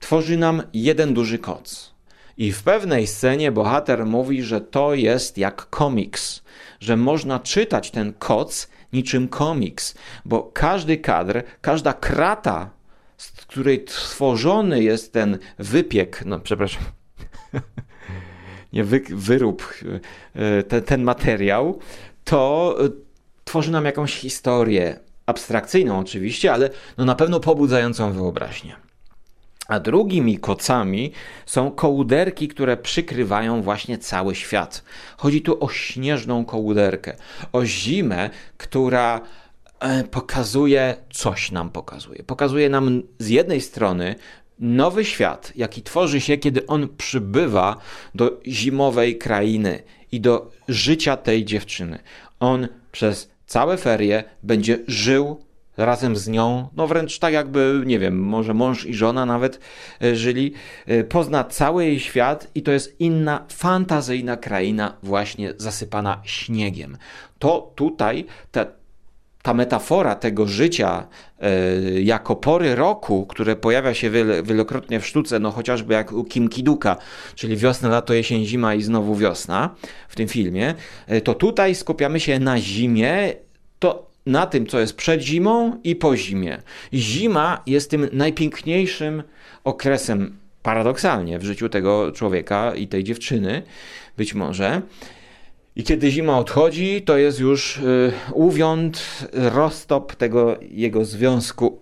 tworzy 0.00 0.36
nam 0.36 0.62
jeden 0.72 1.14
duży 1.14 1.38
koc. 1.38 1.94
I 2.36 2.52
w 2.52 2.62
pewnej 2.62 3.06
scenie 3.06 3.52
bohater 3.52 4.06
mówi, 4.06 4.42
że 4.42 4.60
to 4.60 4.94
jest 4.94 5.38
jak 5.38 5.70
komiks, 5.70 6.42
że 6.80 6.96
można 6.96 7.40
czytać 7.40 7.90
ten 7.90 8.12
koc 8.12 8.68
niczym 8.92 9.28
komiks, 9.28 9.94
bo 10.24 10.50
każdy 10.54 10.96
kadr, 10.96 11.42
każda 11.60 11.92
krata, 11.92 12.70
z 13.16 13.30
której 13.30 13.84
tworzony 13.84 14.82
jest 14.82 15.12
ten 15.12 15.38
wypiek, 15.58 16.22
no 16.26 16.40
przepraszam, 16.40 16.82
nie 18.72 18.84
wy, 18.84 19.02
wyrób, 19.10 19.74
e, 20.34 20.62
ten, 20.62 20.82
ten 20.82 21.02
materiał, 21.02 21.78
to 22.24 22.76
y, 22.84 22.90
tworzy 23.44 23.70
nam 23.70 23.84
jakąś 23.84 24.14
historię, 24.14 25.00
abstrakcyjną 25.26 25.98
oczywiście, 25.98 26.52
ale 26.52 26.70
no 26.98 27.04
na 27.04 27.14
pewno 27.14 27.40
pobudzającą 27.40 28.12
wyobraźnię. 28.12 28.76
A 29.68 29.80
drugimi 29.80 30.38
kocami 30.38 31.12
są 31.46 31.70
kołderki, 31.70 32.48
które 32.48 32.76
przykrywają 32.76 33.62
właśnie 33.62 33.98
cały 33.98 34.34
świat. 34.34 34.84
Chodzi 35.16 35.42
tu 35.42 35.64
o 35.64 35.68
śnieżną 35.68 36.44
kołderkę, 36.44 37.16
o 37.52 37.64
zimę, 37.64 38.30
która 38.56 39.20
e, 39.80 40.04
pokazuje, 40.04 40.96
coś 41.12 41.50
nam 41.50 41.70
pokazuje. 41.70 42.22
Pokazuje 42.22 42.68
nam 42.68 43.02
z 43.18 43.28
jednej 43.28 43.60
strony 43.60 44.14
nowy 44.58 45.04
świat, 45.04 45.52
jaki 45.56 45.82
tworzy 45.82 46.20
się, 46.20 46.36
kiedy 46.38 46.66
on 46.66 46.88
przybywa 46.96 47.76
do 48.14 48.40
zimowej 48.46 49.18
krainy 49.18 49.82
i 50.12 50.20
do 50.20 50.50
życia 50.68 51.16
tej 51.16 51.44
dziewczyny. 51.44 51.98
On 52.40 52.68
przez 52.92 53.30
całe 53.46 53.76
ferie 53.76 54.24
będzie 54.42 54.78
żył 54.86 55.44
razem 55.76 56.16
z 56.16 56.28
nią, 56.28 56.68
no 56.76 56.86
wręcz 56.86 57.18
tak 57.18 57.32
jakby, 57.32 57.82
nie 57.86 57.98
wiem, 57.98 58.18
może 58.18 58.54
mąż 58.54 58.86
i 58.86 58.94
żona 58.94 59.26
nawet 59.26 59.60
e, 60.02 60.16
żyli, 60.16 60.52
e, 60.86 61.04
pozna 61.04 61.44
cały 61.44 61.84
jej 61.84 62.00
świat 62.00 62.50
i 62.54 62.62
to 62.62 62.72
jest 62.72 63.00
inna, 63.00 63.46
fantazyjna 63.48 64.36
kraina 64.36 64.96
właśnie 65.02 65.54
zasypana 65.56 66.20
śniegiem. 66.24 66.96
To 67.38 67.72
tutaj, 67.74 68.24
ta, 68.50 68.66
ta 69.42 69.54
metafora 69.54 70.14
tego 70.14 70.46
życia 70.46 71.06
e, 71.40 71.50
jako 72.00 72.36
pory 72.36 72.74
roku, 72.74 73.26
które 73.26 73.56
pojawia 73.56 73.94
się 73.94 74.10
wielokrotnie 74.42 75.00
w 75.00 75.06
sztuce, 75.06 75.38
no 75.38 75.50
chociażby 75.50 75.94
jak 75.94 76.12
u 76.12 76.24
Kim 76.24 76.48
Kiduka, 76.48 76.96
czyli 77.34 77.56
wiosna, 77.56 77.88
lato, 77.88 78.14
jesień, 78.14 78.44
zima 78.44 78.74
i 78.74 78.82
znowu 78.82 79.14
wiosna 79.14 79.74
w 80.08 80.16
tym 80.16 80.28
filmie, 80.28 80.74
e, 81.06 81.20
to 81.20 81.34
tutaj 81.34 81.74
skupiamy 81.74 82.20
się 82.20 82.38
na 82.38 82.60
zimie, 82.60 83.34
to 83.78 84.12
na 84.26 84.46
tym, 84.46 84.66
co 84.66 84.80
jest 84.80 84.96
przed 84.96 85.20
zimą 85.20 85.80
i 85.84 85.96
po 85.96 86.16
zimie. 86.16 86.62
Zima 86.94 87.62
jest 87.66 87.90
tym 87.90 88.08
najpiękniejszym 88.12 89.22
okresem, 89.64 90.36
paradoksalnie, 90.62 91.38
w 91.38 91.44
życiu 91.44 91.68
tego 91.68 92.12
człowieka 92.12 92.74
i 92.74 92.88
tej 92.88 93.04
dziewczyny, 93.04 93.62
być 94.16 94.34
może. 94.34 94.82
I 95.76 95.82
kiedy 95.82 96.10
zima 96.10 96.38
odchodzi, 96.38 97.02
to 97.02 97.16
jest 97.16 97.40
już 97.40 97.78
y, 97.78 98.12
uwiąd, 98.32 99.28
roztop 99.32 100.14
tego 100.14 100.58
jego 100.60 101.04
związku. 101.04 101.78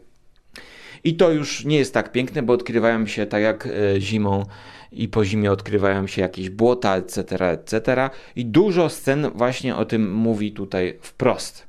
I 1.05 1.15
to 1.15 1.31
już 1.31 1.65
nie 1.65 1.77
jest 1.77 1.95
tak 1.95 2.13
piękne, 2.13 2.43
bo 2.43 2.53
odkrywają 2.53 3.07
się 3.07 3.27
tak 3.27 3.43
jak 3.43 3.67
y, 3.67 3.95
zimą 3.99 4.45
i 4.93 5.09
po 5.09 5.25
zimie 5.25 5.53
odkrywają 5.53 6.07
się 6.07 6.23
jakieś 6.23 6.51
błota, 6.51 6.97
etc., 6.97 7.51
etc. 7.51 8.11
I 8.37 8.47
dużo 8.47 8.89
scen 8.89 9.31
właśnie 9.35 9.77
o 9.77 9.85
tym 9.85 10.15
mówi 10.15 10.53
tutaj 10.53 10.99
wprost. 11.01 11.67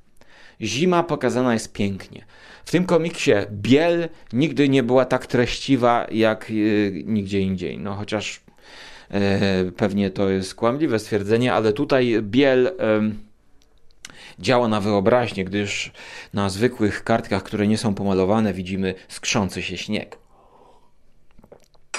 Zima 0.61 1.03
pokazana 1.03 1.53
jest 1.53 1.73
pięknie. 1.73 2.25
W 2.65 2.71
tym 2.71 2.85
komiksie 2.85 3.31
biel 3.51 4.09
nigdy 4.33 4.69
nie 4.69 4.83
była 4.83 5.05
tak 5.05 5.27
treściwa 5.27 6.07
jak 6.11 6.49
y, 6.49 7.03
nigdzie 7.05 7.39
indziej. 7.39 7.79
No 7.79 7.93
chociaż 7.93 8.41
pewnie 9.77 10.09
to 10.09 10.29
jest 10.29 10.55
kłamliwe 10.55 10.99
stwierdzenie, 10.99 11.53
ale 11.53 11.73
tutaj 11.73 12.17
biel 12.21 12.71
działa 14.39 14.67
na 14.67 14.81
wyobraźnię, 14.81 15.45
gdyż 15.45 15.91
na 16.33 16.49
zwykłych 16.49 17.03
kartkach, 17.03 17.43
które 17.43 17.67
nie 17.67 17.77
są 17.77 17.93
pomalowane, 17.93 18.53
widzimy 18.53 18.95
skrzący 19.07 19.61
się 19.61 19.77
śnieg. 19.77 20.17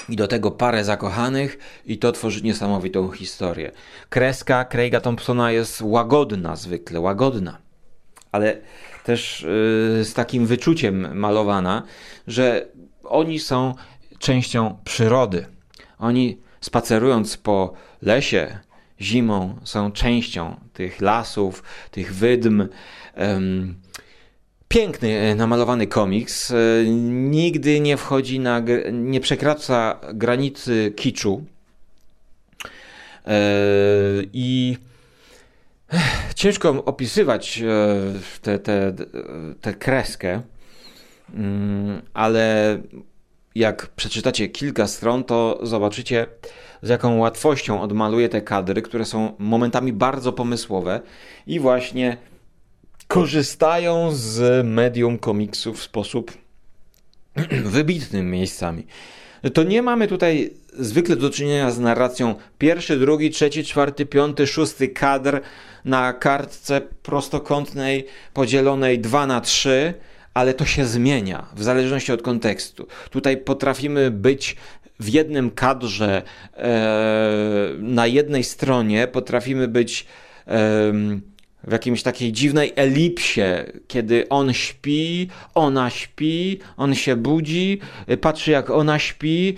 I 0.09 0.17
do 0.17 0.29
tego 0.29 0.51
parę 0.51 0.85
zakochanych, 0.85 1.59
i 1.87 1.99
to 1.99 2.13
tworzy 2.13 2.43
niesamowitą 2.43 3.11
historię. 3.11 3.73
Kreska 4.09 4.65
Craiga 4.65 5.01
Thompsona 5.01 5.53
jest 5.53 5.83
łagodna, 5.83 6.57
zwykle 6.57 7.01
łagodna, 7.01 7.59
ale 8.33 8.57
też 9.05 9.43
yy, 9.99 10.05
z 10.05 10.15
takim 10.15 10.47
wyczuciem 10.47 11.19
malowana, 11.19 11.83
że 12.27 12.69
oni 13.05 13.39
są 13.39 13.75
częścią 14.19 14.79
przyrody. 14.85 15.47
Oni 15.99 16.39
spacerując 16.63 17.37
po 17.37 17.73
lesie 18.03 18.59
zimą, 19.01 19.59
są 19.65 19.93
częścią 19.93 20.57
tych 20.73 21.01
lasów, 21.01 21.63
tych 21.91 22.15
wydm. 22.15 22.69
Piękny, 24.73 25.19
e, 25.19 25.35
namalowany 25.35 25.87
komiks. 25.87 26.51
E, 26.51 26.55
nigdy 27.11 27.81
nie 27.81 27.97
wchodzi 27.97 28.41
na, 28.41 28.63
nie 28.93 29.21
przekracza 29.21 30.01
granicy 30.15 30.93
kiczu. 30.97 31.45
E, 33.27 33.41
I 34.33 34.77
ciężko 36.35 36.85
opisywać 36.85 37.63
tę 39.61 39.75
kreskę, 39.79 40.43
mm, 41.35 42.03
ale 42.15 42.79
jak 43.55 43.87
przeczytacie 43.87 44.49
kilka 44.49 44.87
stron, 44.87 45.25
to 45.25 45.59
zobaczycie, 45.63 46.27
z 46.83 46.89
jaką 46.89 47.19
łatwością 47.19 47.83
odmaluje 47.83 48.29
te 48.29 48.41
kadry, 48.41 48.83
które 48.83 49.05
są 49.05 49.33
momentami 49.39 49.93
bardzo 49.93 50.33
pomysłowe 50.33 51.01
i 51.47 51.61
właśnie 51.61 52.17
korzystają 53.09 54.11
z 54.13 54.67
medium 54.67 55.19
komiksu 55.19 55.75
w 55.75 55.83
sposób 55.83 56.33
wybitnym 57.65 58.31
miejscami. 58.31 58.87
To 59.55 59.63
nie 59.63 59.83
mamy 59.83 60.09
tutaj 60.09 60.51
zwykle 60.79 61.17
do 61.17 61.31
czynienia 61.31 61.71
z 61.71 61.79
narracją 61.79 62.35
pierwszy, 62.59 62.99
drugi, 62.99 63.31
trzeci, 63.31 63.65
czwarty, 63.65 64.07
piąty, 64.07 64.47
szósty 64.47 64.89
kadr 64.89 65.41
na 65.85 66.13
kartce 66.13 66.81
prostokątnej 66.81 68.07
podzielonej 68.35 68.99
2 68.99 69.27
na 69.27 69.41
3 69.41 69.95
ale 70.35 70.55
to 70.55 70.65
się 70.65 70.85
zmienia 70.85 71.47
w 71.55 71.63
zależności 71.63 72.13
od 72.13 72.23
kontekstu. 72.23 72.87
Tutaj 73.11 73.37
potrafimy 73.37 74.11
być 74.11 74.57
w 75.01 75.09
jednym 75.09 75.51
kadrze 75.51 76.23
e, 76.57 77.69
na 77.79 78.07
jednej 78.07 78.45
stronie, 78.45 79.07
potrafimy 79.07 79.69
być 79.69 80.07
w 81.65 81.73
jakiejś 81.73 82.03
takiej 82.03 82.33
dziwnej 82.33 82.73
elipsie, 82.77 83.41
kiedy 83.89 84.29
on 84.29 84.53
śpi, 84.53 85.29
ona 85.55 85.91
śpi, 85.91 86.59
on 86.77 86.95
się 86.95 87.17
budzi, 87.17 87.79
y, 88.11 88.17
patrzy 88.17 88.51
jak 88.51 88.71
ona 88.71 88.99
śpi, 88.99 89.57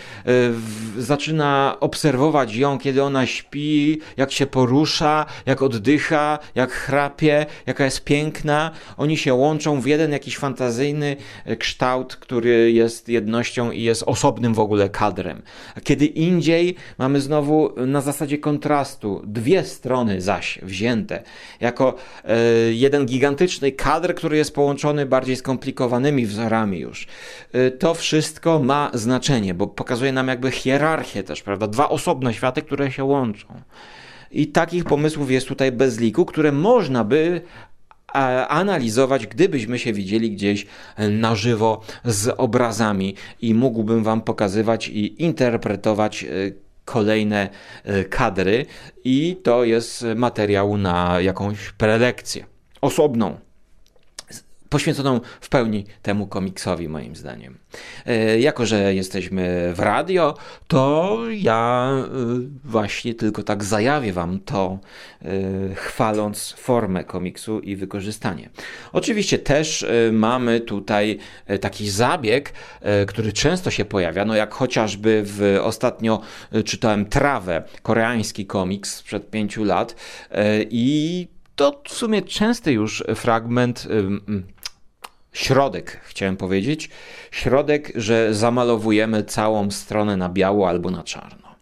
y, 0.99 1.03
zaczyna 1.03 1.77
obserwować 1.81 2.55
ją, 2.57 2.79
kiedy 2.79 3.03
ona 3.03 3.27
śpi, 3.27 4.01
jak 4.17 4.33
się 4.33 4.47
porusza, 4.47 5.27
jak 5.47 5.63
oddycha, 5.63 6.39
jak 6.55 6.71
chrapie, 6.71 7.47
jaka 7.67 7.85
jest 7.85 8.05
piękna. 8.05 8.71
Oni 8.97 9.17
się 9.17 9.35
łączą 9.35 9.81
w 9.81 9.87
jeden 9.87 10.13
jakiś 10.13 10.37
fantazyjny 10.37 11.17
y, 11.47 11.57
kształt, 11.57 12.17
który 12.17 12.73
jest 12.73 13.09
jednością 13.09 13.71
i 13.71 13.83
jest 13.83 14.03
osobnym 14.03 14.55
w 14.55 14.61
ogóle 14.61 14.89
kadrem. 14.89 15.43
A 15.77 15.81
kiedy 15.81 16.07
indziej 16.07 16.75
mamy 16.99 17.21
znowu 17.21 17.73
na 17.87 18.01
zasadzie 18.01 18.39
kontrastu 18.39 19.23
dwie 19.27 19.65
strony 19.65 20.21
zaś 20.21 20.59
wzięte 20.63 21.23
jako 21.61 21.94
E, 22.25 22.37
jeden 22.73 23.07
gigantyczny 23.07 23.73
kadr, 23.73 24.15
który 24.15 24.37
jest 24.37 24.55
połączony 24.55 25.07
bardziej 25.07 25.37
skomplikowanymi 25.37 26.27
wzorami 26.27 26.79
już. 26.79 27.07
E, 27.53 27.71
to 27.71 27.95
wszystko 27.95 28.59
ma 28.59 28.91
znaczenie, 28.95 29.55
bo 29.55 29.67
pokazuje 29.67 30.13
nam 30.13 30.29
jakby 30.29 30.51
hierarchię 30.51 31.23
też, 31.23 31.43
prawda? 31.43 31.67
Dwa 31.67 31.89
osobne 31.89 32.35
światy, 32.35 32.63
które 32.63 32.93
się 32.93 33.05
łączą. 33.05 33.47
I 34.31 34.47
takich 34.47 34.85
pomysłów 34.85 35.31
jest 35.31 35.49
tutaj 35.49 35.73
bez 35.73 36.01
liku, 36.01 36.25
które 36.25 36.53
można 36.53 37.05
by 37.05 37.41
analizować, 38.49 39.27
gdybyśmy 39.27 39.79
się 39.79 39.93
widzieli 39.93 40.31
gdzieś 40.31 40.67
na 41.11 41.35
żywo 41.35 41.81
z 42.05 42.35
obrazami 42.37 43.15
i 43.43 43.55
mógłbym 43.55 44.05
Wam 44.05 44.21
pokazywać 44.21 44.89
i 44.89 45.23
interpretować 45.23 46.25
e, 46.25 46.29
kolejne 46.85 47.49
e, 47.85 48.05
kadry 48.05 48.67
i 49.05 49.37
to 49.43 49.65
jest 49.65 50.05
materiał 50.17 50.77
na 50.77 51.21
jakąś 51.21 51.71
prelekcję 51.71 52.45
osobną 52.81 53.37
poświęconą 54.75 55.21
w 55.41 55.49
pełni 55.49 55.85
temu 56.03 56.27
komiksowi, 56.27 56.89
moim 56.89 57.17
zdaniem. 57.17 57.59
E, 58.07 58.41
jako, 58.41 58.67
że 58.67 58.95
jesteśmy 58.95 59.73
w 59.75 59.79
radio, 59.79 60.37
to 60.69 61.19
ja 61.31 61.91
e, 61.93 62.07
właśnie 62.65 63.15
tylko 63.15 63.43
tak 63.43 63.65
zajawię 63.65 64.13
Wam 64.13 64.41
to, 64.41 64.79
e, 65.23 65.75
chwaląc 65.75 66.55
formę 66.59 67.05
komiksu 67.05 67.61
i 67.61 67.77
wykorzystanie. 67.77 68.51
Oczywiście 68.93 69.39
też 69.39 69.87
mamy 70.13 70.61
tutaj 70.61 71.19
taki 71.61 71.91
zabieg, 71.91 72.53
który 73.07 73.33
często 73.33 73.71
się 73.71 73.85
pojawia, 73.85 74.25
no 74.25 74.35
jak 74.35 74.55
chociażby 74.55 75.23
w 75.27 75.59
ostatnio 75.63 76.21
czytałem 76.65 77.07
Trawę, 77.07 77.63
koreański 77.83 78.47
komiks 78.47 78.95
sprzed 78.95 79.31
pięciu 79.31 79.65
lat 79.65 79.97
i 80.71 81.29
to 81.57 81.83
w 81.89 81.93
sumie 81.93 82.23
częsty 82.23 82.73
już 82.73 83.05
fragment 83.15 83.89
środek, 85.35 86.01
chciałem 86.05 86.37
powiedzieć, 86.37 86.91
środek, 87.31 87.93
że 87.95 88.35
zamalowujemy 88.35 89.25
całą 89.25 89.71
stronę 89.71 90.17
na 90.17 90.29
biało 90.29 90.69
albo 90.69 90.91
na 90.91 91.03
czarno. 91.03 91.55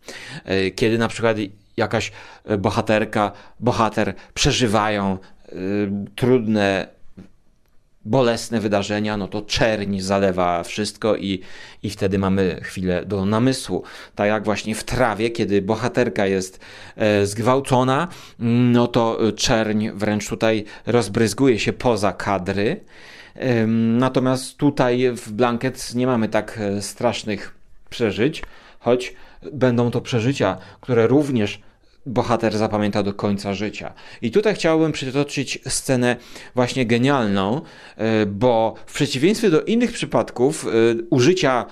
E, 0.45 0.71
kiedy 0.71 0.99
na 0.99 1.09
przykład 1.09 1.37
jakaś 1.77 2.13
bohaterka, 2.59 3.33
bohater 3.61 4.15
przeżywają 4.35 5.19
y, 5.53 5.57
trudne, 6.17 6.89
bolesne 8.05 8.61
wydarzenia, 8.61 9.17
no 9.17 9.29
to 9.29 9.43
czerń 9.43 10.01
zalewa 10.01 10.63
wszystko 10.63 11.17
i, 11.17 11.41
i 11.83 11.91
wtedy 11.91 12.19
mamy 12.19 12.61
chwilę 12.63 13.05
do 13.07 13.25
namysłu. 13.25 13.83
Tak 14.15 14.27
jak 14.27 14.45
właśnie 14.45 14.75
w 14.75 14.85
trawie, 14.85 15.31
kiedy 15.31 15.63
bohaterka 15.63 16.27
jest 16.27 16.61
e, 16.97 17.27
zgwałcona, 17.27 18.09
no 18.39 18.87
to 18.87 19.19
czerń 19.37 19.89
wręcz 19.95 20.29
tutaj 20.29 20.65
rozbryzguje 20.87 21.59
się 21.59 21.73
poza 21.73 22.13
kadry. 22.13 22.81
Natomiast 23.99 24.57
tutaj 24.57 25.11
w 25.17 25.33
Blankets 25.33 25.95
nie 25.95 26.07
mamy 26.07 26.29
tak 26.29 26.59
e, 26.59 26.83
strasznych 26.83 27.55
przeżyć, 27.91 28.43
choć 28.79 29.15
będą 29.53 29.91
to 29.91 30.01
przeżycia, 30.01 30.59
które 30.81 31.07
również 31.07 31.61
bohater 32.07 32.57
zapamięta 32.59 33.03
do 33.03 33.15
końca 33.15 33.55
życia. 33.55 33.95
I 34.23 34.31
tutaj 34.31 34.55
chciałbym 34.55 34.93
przytoczyć 34.93 35.59
scenę 35.67 36.17
właśnie 36.55 36.87
genialną, 36.87 37.61
e, 37.97 38.27
bo 38.27 38.75
w 38.87 38.95
przeciwieństwie 38.95 39.51
do 39.51 39.63
innych 39.63 39.93
przypadków 39.93 40.67
e, 40.67 40.69
użycia 41.11 41.67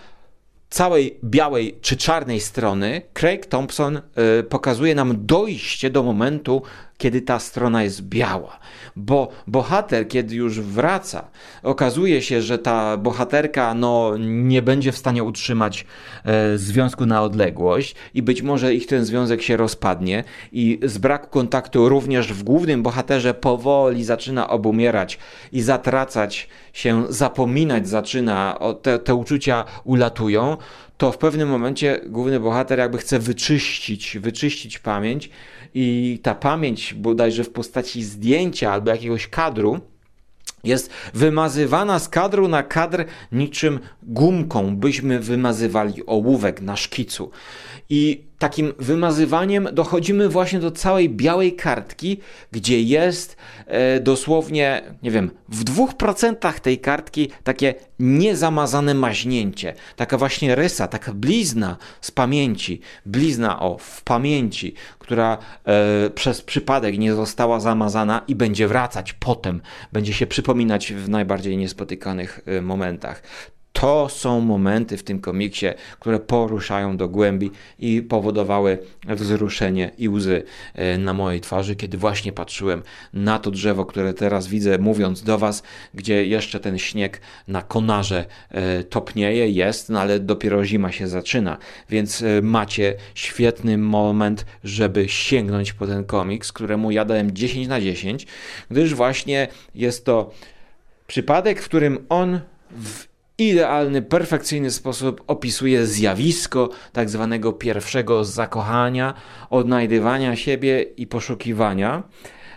całej 0.71 1.19
białej 1.25 1.79
czy 1.81 1.97
czarnej 1.97 2.41
strony, 2.41 3.03
Craig 3.13 3.47
Thompson 3.47 4.01
pokazuje 4.49 4.95
nam 4.95 5.27
dojście 5.27 5.91
do 5.91 6.03
momentu, 6.03 6.63
kiedy 7.01 7.23
ta 7.23 7.39
strona 7.39 7.83
jest 7.83 8.03
biała. 8.03 8.59
Bo 8.97 9.29
bohater, 9.47 10.09
kiedy 10.09 10.35
już 10.35 10.61
wraca, 10.61 11.29
okazuje 11.63 12.23
się, 12.23 12.43
że 12.43 12.59
ta 12.59 12.97
bohaterka 12.97 13.75
no, 13.75 14.13
nie 14.19 14.63
będzie 14.63 14.93
w 14.93 14.97
stanie 14.97 15.25
utrzymać 15.25 15.87
e, 16.25 16.59
związku 16.59 17.07
na 17.07 17.23
odległość 17.23 17.95
i 18.15 18.23
być 18.23 18.43
może 18.43 18.75
ich 18.75 18.87
ten 18.87 19.05
związek 19.05 19.43
się 19.43 19.57
rozpadnie 19.57 20.25
i 20.53 20.81
z 20.83 20.99
braku 20.99 21.29
kontaktu 21.29 21.89
również 21.89 22.33
w 22.33 22.43
głównym 22.43 22.83
bohaterze 22.83 23.35
powoli 23.35 24.05
zaczyna 24.05 24.51
obumierać 24.51 25.19
i 25.53 25.61
zatracać 25.63 26.49
się, 26.73 27.05
zapominać 27.09 27.89
zaczyna, 27.89 28.59
te, 28.83 28.99
te 28.99 29.15
uczucia 29.15 29.65
ulatują, 29.85 30.57
to 31.01 31.13
w 31.13 31.19
pewnym 31.19 31.49
momencie 31.49 32.01
główny 32.07 32.41
bohater 32.41 32.79
jakby 32.79 32.99
chce 32.99 33.19
wyczyścić, 33.19 34.19
wyczyścić 34.19 34.79
pamięć 34.79 35.31
i 35.75 36.19
ta 36.23 36.35
pamięć 36.35 36.95
bodajże 36.95 37.45
w 37.45 37.51
postaci 37.51 38.05
zdjęcia 38.05 38.73
albo 38.73 38.91
jakiegoś 38.91 39.29
kadru 39.29 39.81
jest 40.65 40.91
wymazywana 41.15 41.99
z 41.99 42.09
kadru 42.09 42.49
na 42.49 42.63
kadr 42.63 43.05
niczym 43.33 43.79
gumką, 44.03 44.77
byśmy 44.77 45.21
wymazywali 45.21 46.07
ołówek 46.07 46.61
na 46.61 46.77
szkicu. 46.77 47.31
I 47.91 48.25
takim 48.39 48.73
wymazywaniem 48.79 49.69
dochodzimy 49.73 50.29
właśnie 50.29 50.59
do 50.59 50.71
całej 50.71 51.09
białej 51.09 51.57
kartki, 51.57 52.21
gdzie 52.53 52.83
jest 52.83 53.37
e, 53.67 54.01
dosłownie, 54.01 54.83
nie 55.03 55.11
wiem, 55.11 55.31
w 55.49 55.65
dwóch 55.65 55.95
procentach 55.95 56.61
tej 56.61 56.79
kartki 56.79 57.31
takie 57.45 57.75
niezamazane 57.99 58.95
maźnięcie, 58.95 59.75
taka 59.97 60.19
właśnie 60.19 60.55
rysa, 60.55 60.89
taka 60.89 61.13
blizna 61.13 61.77
z 62.01 62.11
pamięci, 62.11 62.81
blizna 63.07 63.61
o 63.61 63.79
w 63.79 64.03
pamięci, 64.03 64.75
która 64.99 65.39
e, 65.65 66.11
przez 66.11 66.43
przypadek 66.43 66.99
nie 66.99 67.15
została 67.15 67.61
zamazana 67.61 68.23
i 68.29 68.35
będzie 68.35 68.69
wracać 68.69 69.13
potem, 69.13 69.61
będzie 69.93 70.13
się 70.13 70.27
przypominać 70.27 70.93
w 70.93 71.09
najbardziej 71.09 71.57
niespotykanych 71.57 72.41
e, 72.47 72.63
momentach 72.63 73.23
to 73.81 74.09
są 74.09 74.41
momenty 74.41 74.97
w 74.97 75.03
tym 75.03 75.21
komiksie, 75.21 75.67
które 76.01 76.21
poruszają 76.21 76.97
do 76.97 77.09
głębi 77.09 77.51
i 77.79 78.03
powodowały 78.03 78.79
wzruszenie 79.09 79.91
i 79.99 80.09
łzy 80.09 80.43
e, 80.75 80.99
na 80.99 81.15
mojej 81.15 81.41
twarzy, 81.41 81.77
kiedy 81.77 81.99
właśnie 81.99 82.33
patrzyłem 82.33 82.83
na 83.13 83.39
to 83.39 83.51
drzewo, 83.51 83.85
które 83.85 84.15
teraz 84.15 84.47
widzę, 84.47 84.79
mówiąc 84.79 85.23
do 85.23 85.39
Was, 85.39 85.63
gdzie 85.95 86.27
jeszcze 86.27 86.61
ten 86.61 86.79
śnieg 86.79 87.21
na 87.49 87.63
konarze 87.63 88.25
e, 88.51 88.85
topnieje, 88.85 89.51
jest, 89.51 89.89
no 89.89 90.01
ale 90.01 90.21
dopiero 90.21 90.65
zima 90.65 90.93
się 90.93 91.09
zaczyna, 91.09 91.59
więc 91.89 92.23
e, 92.23 92.43
macie 92.43 92.95
świetny 93.15 93.79
moment, 93.79 94.47
żeby 94.65 95.09
sięgnąć 95.09 95.73
po 95.73 95.87
ten 95.87 96.05
komiks, 96.05 96.53
któremu 96.53 96.91
ja 96.91 97.05
dałem 97.05 97.31
10 97.31 97.69
na 97.69 97.81
10, 97.81 98.27
gdyż 98.71 98.95
właśnie 98.95 99.49
jest 99.75 100.05
to 100.05 100.31
przypadek, 101.07 101.63
w 101.63 101.65
którym 101.65 102.07
on 102.09 102.41
w 102.71 103.10
idealny, 103.41 104.03
perfekcyjny 104.03 104.71
sposób 104.71 105.23
opisuje 105.27 105.87
zjawisko 105.87 106.69
tak 106.93 107.11
zwanego 107.11 107.53
pierwszego 107.53 108.25
zakochania, 108.25 109.15
odnajdywania 109.51 110.37
siebie 110.37 110.83
i 110.83 111.07
poszukiwania. 111.07 112.03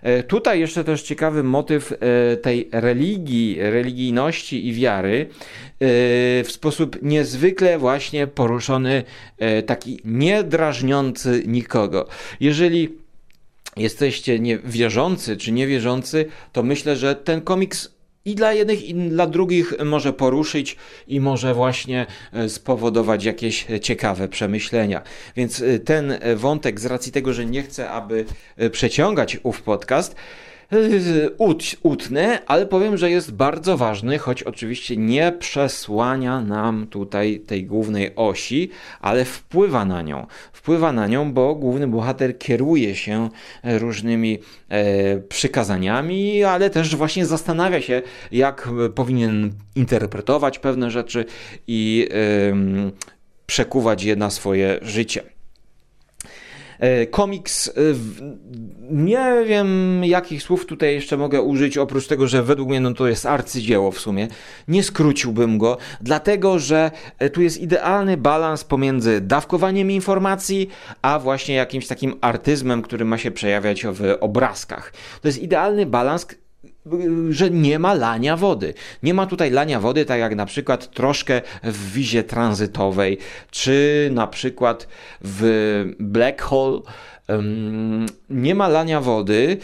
E, 0.03 0.23
tutaj 0.23 0.59
jeszcze 0.59 0.83
też 0.83 1.01
ciekawy 1.01 1.43
motyw 1.43 1.91
e, 1.91 2.37
tej 2.37 2.69
religii, 2.71 3.57
religijności 3.59 4.67
i 4.67 4.73
wiary 4.73 5.21
e, 5.21 5.27
w 6.43 6.47
sposób 6.51 6.97
niezwykle 7.01 7.77
właśnie 7.77 8.27
poruszony, 8.27 9.03
taki 9.65 9.99
niedrażniący 10.05 11.43
nikogo. 11.47 12.07
Jeżeli 12.39 12.97
jesteście 13.77 14.39
niewierzący 14.39 15.37
czy 15.37 15.51
niewierzący, 15.51 16.25
to 16.51 16.63
myślę, 16.63 16.95
że 16.95 17.15
ten 17.15 17.41
komiks 17.41 17.92
i 18.25 18.35
dla 18.35 18.53
jednych, 18.53 18.89
i 18.89 18.93
dla 18.93 19.27
drugich 19.27 19.73
może 19.85 20.13
poruszyć 20.13 20.75
i 21.07 21.19
może 21.19 21.53
właśnie 21.53 22.05
e, 22.33 22.49
spowodować 22.49 23.23
jakieś 23.23 23.65
ciekawe 23.81 24.27
przemyślenia. 24.27 25.01
Więc 25.35 25.61
e, 25.61 25.79
ten 25.79 26.19
wątek, 26.35 26.79
z 26.79 26.85
racji 26.85 27.11
tego, 27.11 27.33
że 27.33 27.45
nie 27.45 27.63
chcę, 27.63 27.89
aby 27.89 28.25
e, 28.57 28.69
przeciągać 28.69 29.37
ów 29.43 29.61
podcast, 29.61 30.15
ut, 31.37 31.63
utnę, 31.83 32.39
ale 32.47 32.65
powiem, 32.65 32.97
że 32.97 33.11
jest 33.11 33.33
bardzo 33.33 33.77
ważny, 33.77 34.17
choć 34.17 34.43
oczywiście 34.43 34.97
nie 34.97 35.31
przesłania 35.31 36.41
nam 36.41 36.87
tutaj 36.87 37.39
tej 37.39 37.65
głównej 37.65 38.11
osi, 38.15 38.69
ale 39.01 39.25
wpływa 39.25 39.85
na 39.85 40.01
nią. 40.01 40.27
Wpływa 40.53 40.91
na 40.91 41.07
nią, 41.07 41.33
bo 41.33 41.55
główny 41.55 41.87
bohater 41.87 42.37
kieruje 42.37 42.95
się 42.95 43.29
różnymi 43.63 44.39
e, 44.69 45.17
przykazaniami, 45.17 46.43
ale 46.43 46.69
też 46.69 46.95
właśnie 46.95 47.25
zastanawia 47.25 47.81
się, 47.81 48.01
jak 48.31 48.69
powinien 48.95 49.53
interpretować 49.75 50.59
pewne 50.59 50.91
rzeczy 50.91 51.25
i 51.67 52.09
e, 52.11 52.91
przekuwać 53.45 54.03
je 54.03 54.15
na 54.15 54.29
swoje 54.29 54.79
życie. 54.81 55.32
E, 56.83 57.07
komiks, 57.07 57.67
e, 57.67 57.71
nie 58.91 59.43
wiem 59.47 60.01
jakich 60.05 60.43
słów 60.43 60.65
tutaj 60.65 60.93
jeszcze 60.93 61.17
mogę 61.17 61.41
użyć, 61.41 61.77
oprócz 61.77 62.07
tego, 62.07 62.27
że 62.27 62.43
według 62.43 62.69
mnie 62.69 62.79
no 62.79 62.93
to 62.93 63.07
jest 63.07 63.25
arcydzieło 63.25 63.91
w 63.91 63.99
sumie. 63.99 64.27
Nie 64.67 64.83
skróciłbym 64.83 65.57
go, 65.57 65.77
dlatego 66.01 66.59
że 66.59 66.91
e, 67.19 67.29
tu 67.29 67.41
jest 67.41 67.61
idealny 67.61 68.17
balans 68.17 68.63
pomiędzy 68.63 69.21
dawkowaniem 69.21 69.91
informacji, 69.91 70.69
a 71.01 71.19
właśnie 71.19 71.55
jakimś 71.55 71.87
takim 71.87 72.15
artyzmem, 72.21 72.81
który 72.81 73.05
ma 73.05 73.17
się 73.17 73.31
przejawiać 73.31 73.85
w 73.85 74.17
obrazkach. 74.19 74.93
To 75.21 75.27
jest 75.27 75.41
idealny 75.41 75.85
balans, 75.85 76.27
że 77.29 77.49
nie 77.49 77.79
ma 77.79 77.93
lania 77.93 78.37
wody. 78.37 78.73
Nie 79.03 79.13
ma 79.13 79.25
tutaj 79.25 79.51
lania 79.51 79.79
wody, 79.79 80.05
tak 80.05 80.19
jak 80.19 80.35
na 80.35 80.45
przykład 80.45 80.91
troszkę 80.91 81.41
w 81.63 81.91
wizie 81.93 82.23
tranzytowej, 82.23 83.17
czy 83.51 84.09
na 84.13 84.27
przykład 84.27 84.87
w 85.21 85.85
Black 85.99 86.41
Hole. 86.41 86.79
Nie 88.29 88.55
ma 88.55 88.67
lania 88.67 89.01
wody, 89.01 89.57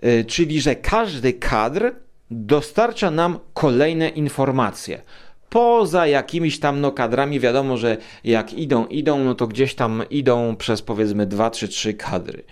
e, 0.00 0.24
czyli 0.24 0.60
że 0.60 0.74
każdy 0.74 1.32
kadr 1.32 1.92
dostarcza 2.30 3.10
nam 3.10 3.38
kolejne 3.54 4.08
informacje. 4.08 5.02
Poza 5.48 6.06
jakimiś 6.06 6.60
tam 6.60 6.80
no, 6.80 6.92
kadrami, 6.92 7.40
wiadomo, 7.40 7.76
że 7.76 7.96
jak 8.24 8.52
idą, 8.54 8.86
idą, 8.86 9.24
no 9.24 9.34
to 9.34 9.46
gdzieś 9.46 9.74
tam 9.74 10.02
idą 10.10 10.56
przez 10.56 10.82
powiedzmy 10.82 11.26
2 11.26 11.50
czy 11.50 11.68
3 11.68 11.94
kadry. 11.94 12.42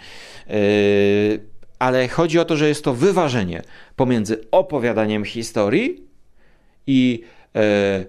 Yy, 0.48 0.54
ale 1.78 2.08
chodzi 2.08 2.38
o 2.38 2.44
to, 2.44 2.56
że 2.56 2.68
jest 2.68 2.84
to 2.84 2.94
wyważenie 2.94 3.62
pomiędzy 3.96 4.44
opowiadaniem 4.50 5.24
historii 5.24 6.02
i 6.86 7.22
e, 7.56 8.04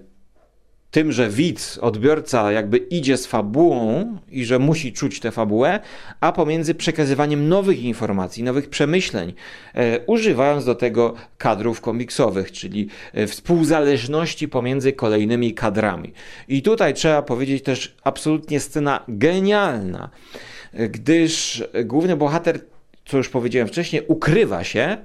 tym, 0.90 1.12
że 1.12 1.28
widz, 1.28 1.78
odbiorca 1.78 2.52
jakby 2.52 2.76
idzie 2.76 3.16
z 3.16 3.26
fabułą 3.26 4.16
i 4.30 4.44
że 4.44 4.58
musi 4.58 4.92
czuć 4.92 5.20
tę 5.20 5.30
fabułę, 5.30 5.80
a 6.20 6.32
pomiędzy 6.32 6.74
przekazywaniem 6.74 7.48
nowych 7.48 7.82
informacji, 7.82 8.42
nowych 8.42 8.68
przemyśleń, 8.68 9.32
e, 9.74 10.00
używając 10.06 10.64
do 10.64 10.74
tego 10.74 11.14
kadrów 11.38 11.80
komiksowych, 11.80 12.52
czyli 12.52 12.88
e, 13.12 13.26
współzależności 13.26 14.48
pomiędzy 14.48 14.92
kolejnymi 14.92 15.54
kadrami. 15.54 16.12
I 16.48 16.62
tutaj 16.62 16.94
trzeba 16.94 17.22
powiedzieć 17.22 17.64
też 17.64 17.96
absolutnie 18.04 18.60
scena 18.60 19.04
genialna, 19.08 20.10
gdyż 20.72 21.64
główny 21.84 22.16
bohater 22.16 22.60
co 23.06 23.16
już 23.16 23.28
powiedziałem 23.28 23.68
wcześniej, 23.68 24.02
ukrywa 24.08 24.64
się, 24.64 24.96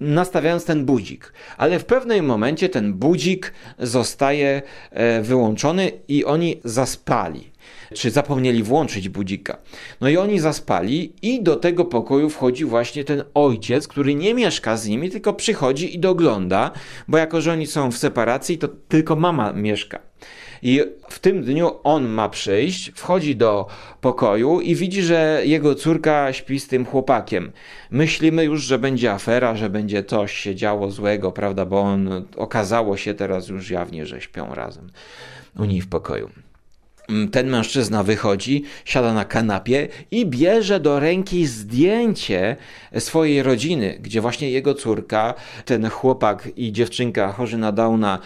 nastawiając 0.00 0.64
ten 0.64 0.84
budzik. 0.84 1.32
Ale 1.56 1.78
w 1.78 1.84
pewnym 1.84 2.26
momencie 2.26 2.68
ten 2.68 2.94
budzik 2.94 3.52
zostaje 3.78 4.62
e, 4.90 5.22
wyłączony 5.22 5.92
i 6.08 6.24
oni 6.24 6.60
zaspali. 6.64 7.50
Czy 7.94 8.10
zapomnieli 8.10 8.62
włączyć 8.62 9.08
budzika. 9.08 9.58
No 10.00 10.08
i 10.08 10.16
oni 10.16 10.40
zaspali, 10.40 11.12
i 11.22 11.42
do 11.42 11.56
tego 11.56 11.84
pokoju 11.84 12.30
wchodzi 12.30 12.64
właśnie 12.64 13.04
ten 13.04 13.24
ojciec, 13.34 13.88
który 13.88 14.14
nie 14.14 14.34
mieszka 14.34 14.76
z 14.76 14.86
nimi, 14.86 15.10
tylko 15.10 15.34
przychodzi 15.34 15.94
i 15.94 15.98
dogląda, 15.98 16.70
bo 17.08 17.18
jako 17.18 17.40
że 17.40 17.52
oni 17.52 17.66
są 17.66 17.90
w 17.92 17.98
separacji, 17.98 18.58
to 18.58 18.68
tylko 18.68 19.16
mama 19.16 19.52
mieszka. 19.52 20.09
I 20.62 20.80
w 21.08 21.18
tym 21.18 21.42
dniu 21.42 21.70
on 21.82 22.08
ma 22.08 22.28
przyjść, 22.28 22.92
wchodzi 22.94 23.36
do 23.36 23.66
pokoju 24.00 24.60
i 24.60 24.74
widzi, 24.74 25.02
że 25.02 25.42
jego 25.44 25.74
córka 25.74 26.32
śpi 26.32 26.60
z 26.60 26.68
tym 26.68 26.86
chłopakiem. 26.86 27.52
Myślimy 27.90 28.44
już, 28.44 28.62
że 28.62 28.78
będzie 28.78 29.12
afera, 29.12 29.56
że 29.56 29.70
będzie 29.70 30.04
coś 30.04 30.32
się 30.32 30.54
działo 30.54 30.90
złego, 30.90 31.32
prawda? 31.32 31.66
Bo 31.66 31.80
on 31.80 32.24
okazało 32.36 32.96
się 32.96 33.14
teraz 33.14 33.48
już 33.48 33.70
jawnie, 33.70 34.06
że 34.06 34.20
śpią 34.20 34.54
razem 34.54 34.90
u 35.58 35.64
niej 35.64 35.80
w 35.80 35.88
pokoju. 35.88 36.30
Mm, 37.10 37.28
ten 37.28 37.48
mężczyzna 37.48 38.02
wychodzi, 38.02 38.64
siada 38.84 39.14
na 39.14 39.24
kanapie 39.24 39.88
i 40.10 40.26
bierze 40.26 40.80
do 40.80 41.00
ręki 41.00 41.46
zdjęcie 41.46 42.56
swojej 42.98 43.42
rodziny, 43.42 43.98
gdzie 44.00 44.20
właśnie 44.20 44.50
jego 44.50 44.74
córka, 44.74 45.34
ten 45.64 45.88
chłopak 45.88 46.48
i 46.56 46.72
dziewczynka 46.72 47.32
chorzy 47.32 47.58
na 47.58 47.72
Downa, 47.72 48.18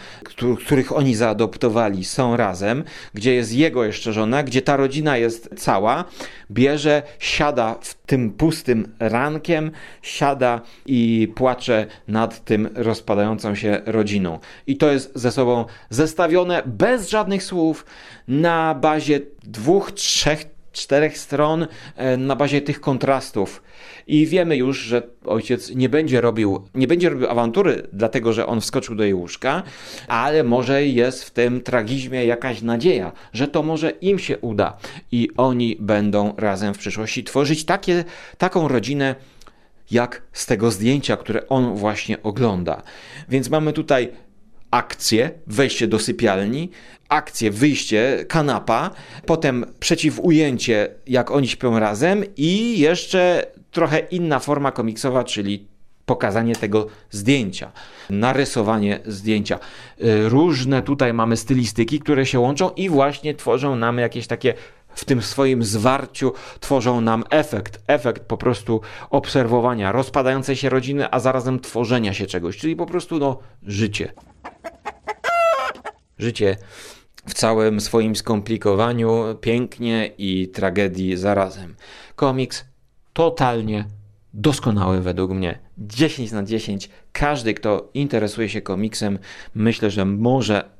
których 0.64 0.97
oni 0.97 1.14
zaadoptowali, 1.14 2.05
są 2.05 2.37
razem, 2.37 2.85
gdzie 3.14 3.35
jest 3.35 3.53
jego 3.53 3.85
jeszcze 3.85 4.12
żona, 4.12 4.42
gdzie 4.42 4.62
ta 4.62 4.77
rodzina 4.77 5.16
jest 5.16 5.51
cała, 5.57 6.05
bierze, 6.51 7.03
siada 7.18 7.77
w 7.81 7.94
tym 8.07 8.31
pustym 8.31 8.94
rankiem, 8.99 9.70
siada 10.03 10.61
i 10.87 11.33
płacze 11.35 11.87
nad 12.09 12.44
tym 12.44 12.68
rozpadającą 12.75 13.55
się 13.55 13.81
rodziną. 13.87 14.38
I 14.66 14.77
to 14.77 14.92
jest 14.92 15.12
ze 15.14 15.33
sobą 15.33 15.64
zestawione 15.90 16.62
bez 16.66 17.11
żadnych 17.11 17.42
słów 17.42 17.87
na 18.29 18.74
bazie 18.75 19.21
dwóch, 19.43 19.93
trzech, 19.93 20.45
czterech 20.73 21.19
stron, 21.19 21.67
e, 21.97 22.17
na 22.17 22.37
bazie 22.37 22.61
tych 22.61 22.81
kontrastów. 22.81 23.63
I 24.07 24.27
wiemy 24.27 24.57
już, 24.57 24.79
że 24.79 25.03
ojciec 25.25 25.75
nie 25.75 25.89
będzie 25.89 26.21
robił, 26.21 26.69
nie 26.75 26.87
będzie 26.87 27.09
robił 27.09 27.31
awantury, 27.31 27.89
dlatego 27.93 28.33
że 28.33 28.47
on 28.47 28.61
wskoczył 28.61 28.95
do 28.95 29.05
jej 29.05 29.15
łóżka, 29.15 29.63
ale 30.09 30.45
może 30.45 30.87
jest 30.87 31.25
w 31.25 31.31
tym 31.31 31.61
tragizmie 31.61 32.25
jakaś 32.25 32.63
nadzieja, 32.63 33.13
że 33.33 33.49
to 33.49 33.63
może 33.63 33.91
im 33.91 34.19
się 34.19 34.39
uda 34.39 34.77
i 35.13 35.29
oni 35.37 35.77
będą 35.81 36.35
razem 36.37 36.75
w 36.75 36.79
przyszłości 36.79 37.25
tworzyć 37.25 37.65
takie, 37.65 38.05
taką 38.39 38.69
rodzinę, 38.69 39.15
jak 39.91 40.23
z 40.33 40.47
tego 40.47 40.71
zdjęcia, 40.71 41.17
które 41.17 41.49
on 41.49 41.75
właśnie 41.75 42.23
ogląda. 42.23 42.83
Więc 43.29 43.51
mamy 43.51 43.73
tutaj 43.73 44.09
akcję, 44.75 45.31
wejście 45.47 45.87
do 45.87 45.99
sypialni, 45.99 46.71
akcję, 47.09 47.51
wyjście, 47.51 48.25
kanapa, 48.29 48.91
potem 49.27 49.65
przeciwujęcie, 49.81 50.89
jak 51.07 51.31
oni 51.31 51.49
śpią 51.49 51.79
razem 51.79 52.25
i 52.37 52.79
jeszcze 52.79 53.47
trochę 53.71 53.99
inna 53.99 54.39
forma 54.39 54.73
komiksowa, 54.73 55.25
czyli 55.25 55.69
pokazanie 56.07 56.57
tego 56.57 56.87
zdjęcia, 57.11 57.73
narysowanie 58.11 59.01
zdjęcia. 59.07 59.59
Y, 60.01 60.29
różne 60.29 60.83
tutaj 60.83 61.13
mamy 61.13 61.37
stylistyki, 61.37 62.01
które 62.01 62.27
się 62.27 62.41
łączą 62.41 62.71
i 62.71 62.89
właśnie 62.89 63.35
tworzą 63.35 63.77
nam 63.77 63.99
jakieś 63.99 64.27
takie 64.27 64.55
w 64.95 65.05
tym 65.05 65.23
swoim 65.23 65.65
zwarciu 65.65 66.33
tworzą 66.61 67.01
nam 67.01 67.25
efekt, 67.31 67.83
efekt 67.87 68.23
po 68.23 68.37
prostu 68.37 68.81
obserwowania 69.11 69.93
rozpadającej 69.93 70.57
się 70.57 70.69
rodziny, 70.69 71.11
a 71.11 71.21
zarazem 71.21 71.61
tworzenia 71.61 72.13
się 72.13 72.27
czegoś, 72.27 72.57
czyli 72.57 72.77
po 72.77 72.87
prostu 72.87 73.19
no 73.19 73.39
życie. 73.63 74.13
Życie 76.18 76.57
w 77.27 77.35
całym 77.35 77.81
swoim 77.81 78.16
skomplikowaniu, 78.16 79.24
pięknie 79.40 80.11
i 80.18 80.48
tragedii 80.48 81.16
zarazem. 81.16 81.77
Komiks 82.16 82.64
totalnie 83.12 83.85
doskonały 84.35 85.00
według 85.00 85.31
mnie. 85.31 85.59
10 85.79 86.33
na 86.33 86.42
10. 86.42 86.90
Każdy, 87.12 87.55
kto 87.55 87.90
interesuje 87.94 88.48
się 88.48 88.61
komiksem, 88.61 89.18
myślę, 89.55 89.90
że 89.90 90.05
może 90.05 90.74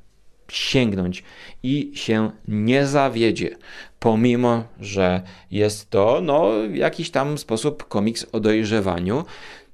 sięgnąć 0.47 1.23
i 1.63 1.91
się 1.95 2.31
nie 2.47 2.85
zawiedzie, 2.85 3.57
pomimo, 3.99 4.63
że 4.79 5.21
jest 5.51 5.89
to 5.89 6.19
no, 6.23 6.51
jakiś 6.73 7.11
tam 7.11 7.37
sposób 7.37 7.87
komiks 7.87 8.25
o 8.31 8.39
dojrzewaniu. 8.39 9.25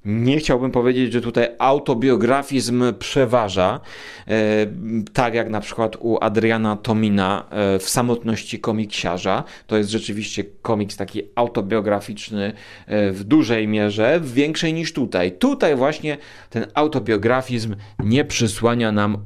Nie 0.04 0.38
chciałbym 0.38 0.70
powiedzieć, 0.70 1.12
że 1.12 1.20
tutaj 1.20 1.48
autobiografizm 1.58 2.84
przeważa, 2.98 3.80
e, 4.28 4.66
tak 5.12 5.34
jak 5.34 5.50
na 5.50 5.60
przykład 5.60 5.96
u 6.00 6.18
Adriana 6.20 6.76
Tomina 6.76 7.46
e, 7.50 7.78
w 7.78 7.88
Samotności 7.88 8.60
komiksiarza. 8.60 9.44
To 9.66 9.76
jest 9.76 9.90
rzeczywiście 9.90 10.44
komiks 10.62 10.96
taki 10.96 11.22
autobiograficzny 11.34 12.52
e, 12.86 13.10
w 13.10 13.24
dużej 13.24 13.68
mierze, 13.68 14.20
większej 14.24 14.74
niż 14.74 14.92
tutaj. 14.92 15.32
Tutaj 15.32 15.76
właśnie 15.76 16.18
ten 16.50 16.66
autobiografizm 16.74 17.76
nie 17.98 18.24
przysłania 18.24 18.92
nam 18.92 19.18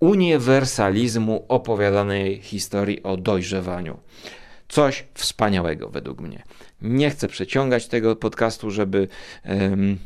uniwersalizmu 0.00 1.44
opowiadanej 1.48 2.40
historii 2.42 3.02
o 3.02 3.16
dojrzewaniu. 3.16 3.98
Coś 4.68 5.04
wspaniałego 5.14 5.88
według 5.88 6.20
mnie. 6.20 6.42
Nie 6.84 7.10
chcę 7.10 7.28
przeciągać 7.28 7.88
tego 7.88 8.16
podcastu, 8.16 8.70
żeby 8.70 9.08
um, 9.44 9.98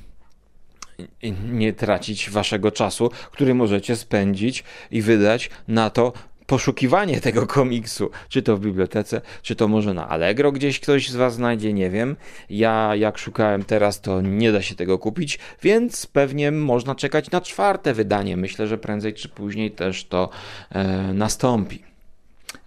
nie 1.53 1.73
tracić 1.73 2.31
waszego 2.31 2.71
czasu, 2.71 3.11
który 3.31 3.55
możecie 3.55 3.97
spędzić 3.97 4.65
i 4.91 5.03
wydać 5.03 5.51
na 5.69 5.91
to, 5.91 6.13
poszukiwanie 6.49 7.21
tego 7.29 7.47
komiksu, 7.47 8.11
czy 8.29 8.43
to 8.43 8.57
w 8.57 8.61
bibliotece, 8.61 9.21
czy 9.43 9.57
to 9.57 9.69
może 9.69 9.95
na 9.95 10.09
Allegro 10.09 10.53
gdzieś 10.53 10.81
ktoś 10.81 11.11
z 11.11 11.17
Was 11.17 11.35
znajdzie, 11.35 11.73
nie 11.73 11.91
wiem. 11.91 12.17
Ja 12.51 12.97
jak 12.97 13.19
szukałem 13.19 13.65
teraz, 13.65 14.01
to 14.01 14.21
nie 14.21 14.53
da 14.53 14.63
się 14.63 14.75
tego 14.75 14.99
kupić, 14.99 15.39
więc 15.63 16.07
pewnie 16.07 16.51
można 16.51 16.95
czekać 16.95 17.31
na 17.31 17.41
czwarte 17.41 17.95
wydanie. 17.95 18.37
Myślę, 18.37 18.67
że 18.67 18.79
prędzej 18.79 19.15
czy 19.15 19.29
później 19.29 19.71
też 19.71 20.05
to 20.05 20.31
e, 20.71 21.13
nastąpi. 21.15 21.83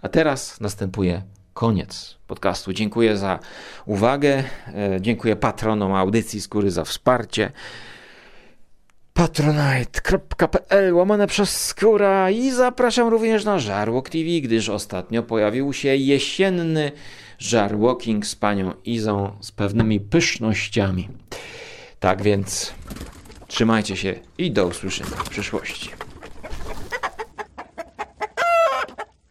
A 0.02 0.08
teraz 0.08 0.60
następuje 0.60 1.22
koniec 1.54 2.18
podcastu. 2.26 2.72
Dziękuję 2.72 3.16
za 3.16 3.38
uwagę, 3.86 4.44
e, 4.66 5.00
dziękuję 5.00 5.36
patronom 5.36 5.94
audycji 5.94 6.40
Skóry 6.40 6.70
za 6.70 6.84
wsparcie 6.84 7.52
patronite.pl 9.14 10.94
łamane 10.94 11.26
przez 11.26 11.66
skóra 11.66 12.30
i 12.30 12.50
zapraszam 12.50 13.08
również 13.08 13.44
na 13.44 13.58
Żarłok 13.58 14.08
TV, 14.08 14.24
gdyż 14.42 14.68
ostatnio 14.68 15.22
pojawił 15.22 15.72
się 15.72 15.96
jesienny 15.96 16.92
Żarłoking 17.38 18.26
z 18.26 18.36
panią 18.36 18.72
Izą 18.84 19.36
z 19.40 19.52
pewnymi 19.52 20.00
pysznościami. 20.00 21.08
Tak 22.00 22.22
więc 22.22 22.72
trzymajcie 23.48 23.96
się 23.96 24.14
i 24.38 24.50
do 24.50 24.66
usłyszenia 24.66 25.10
w 25.10 25.28
przyszłości. 25.28 25.90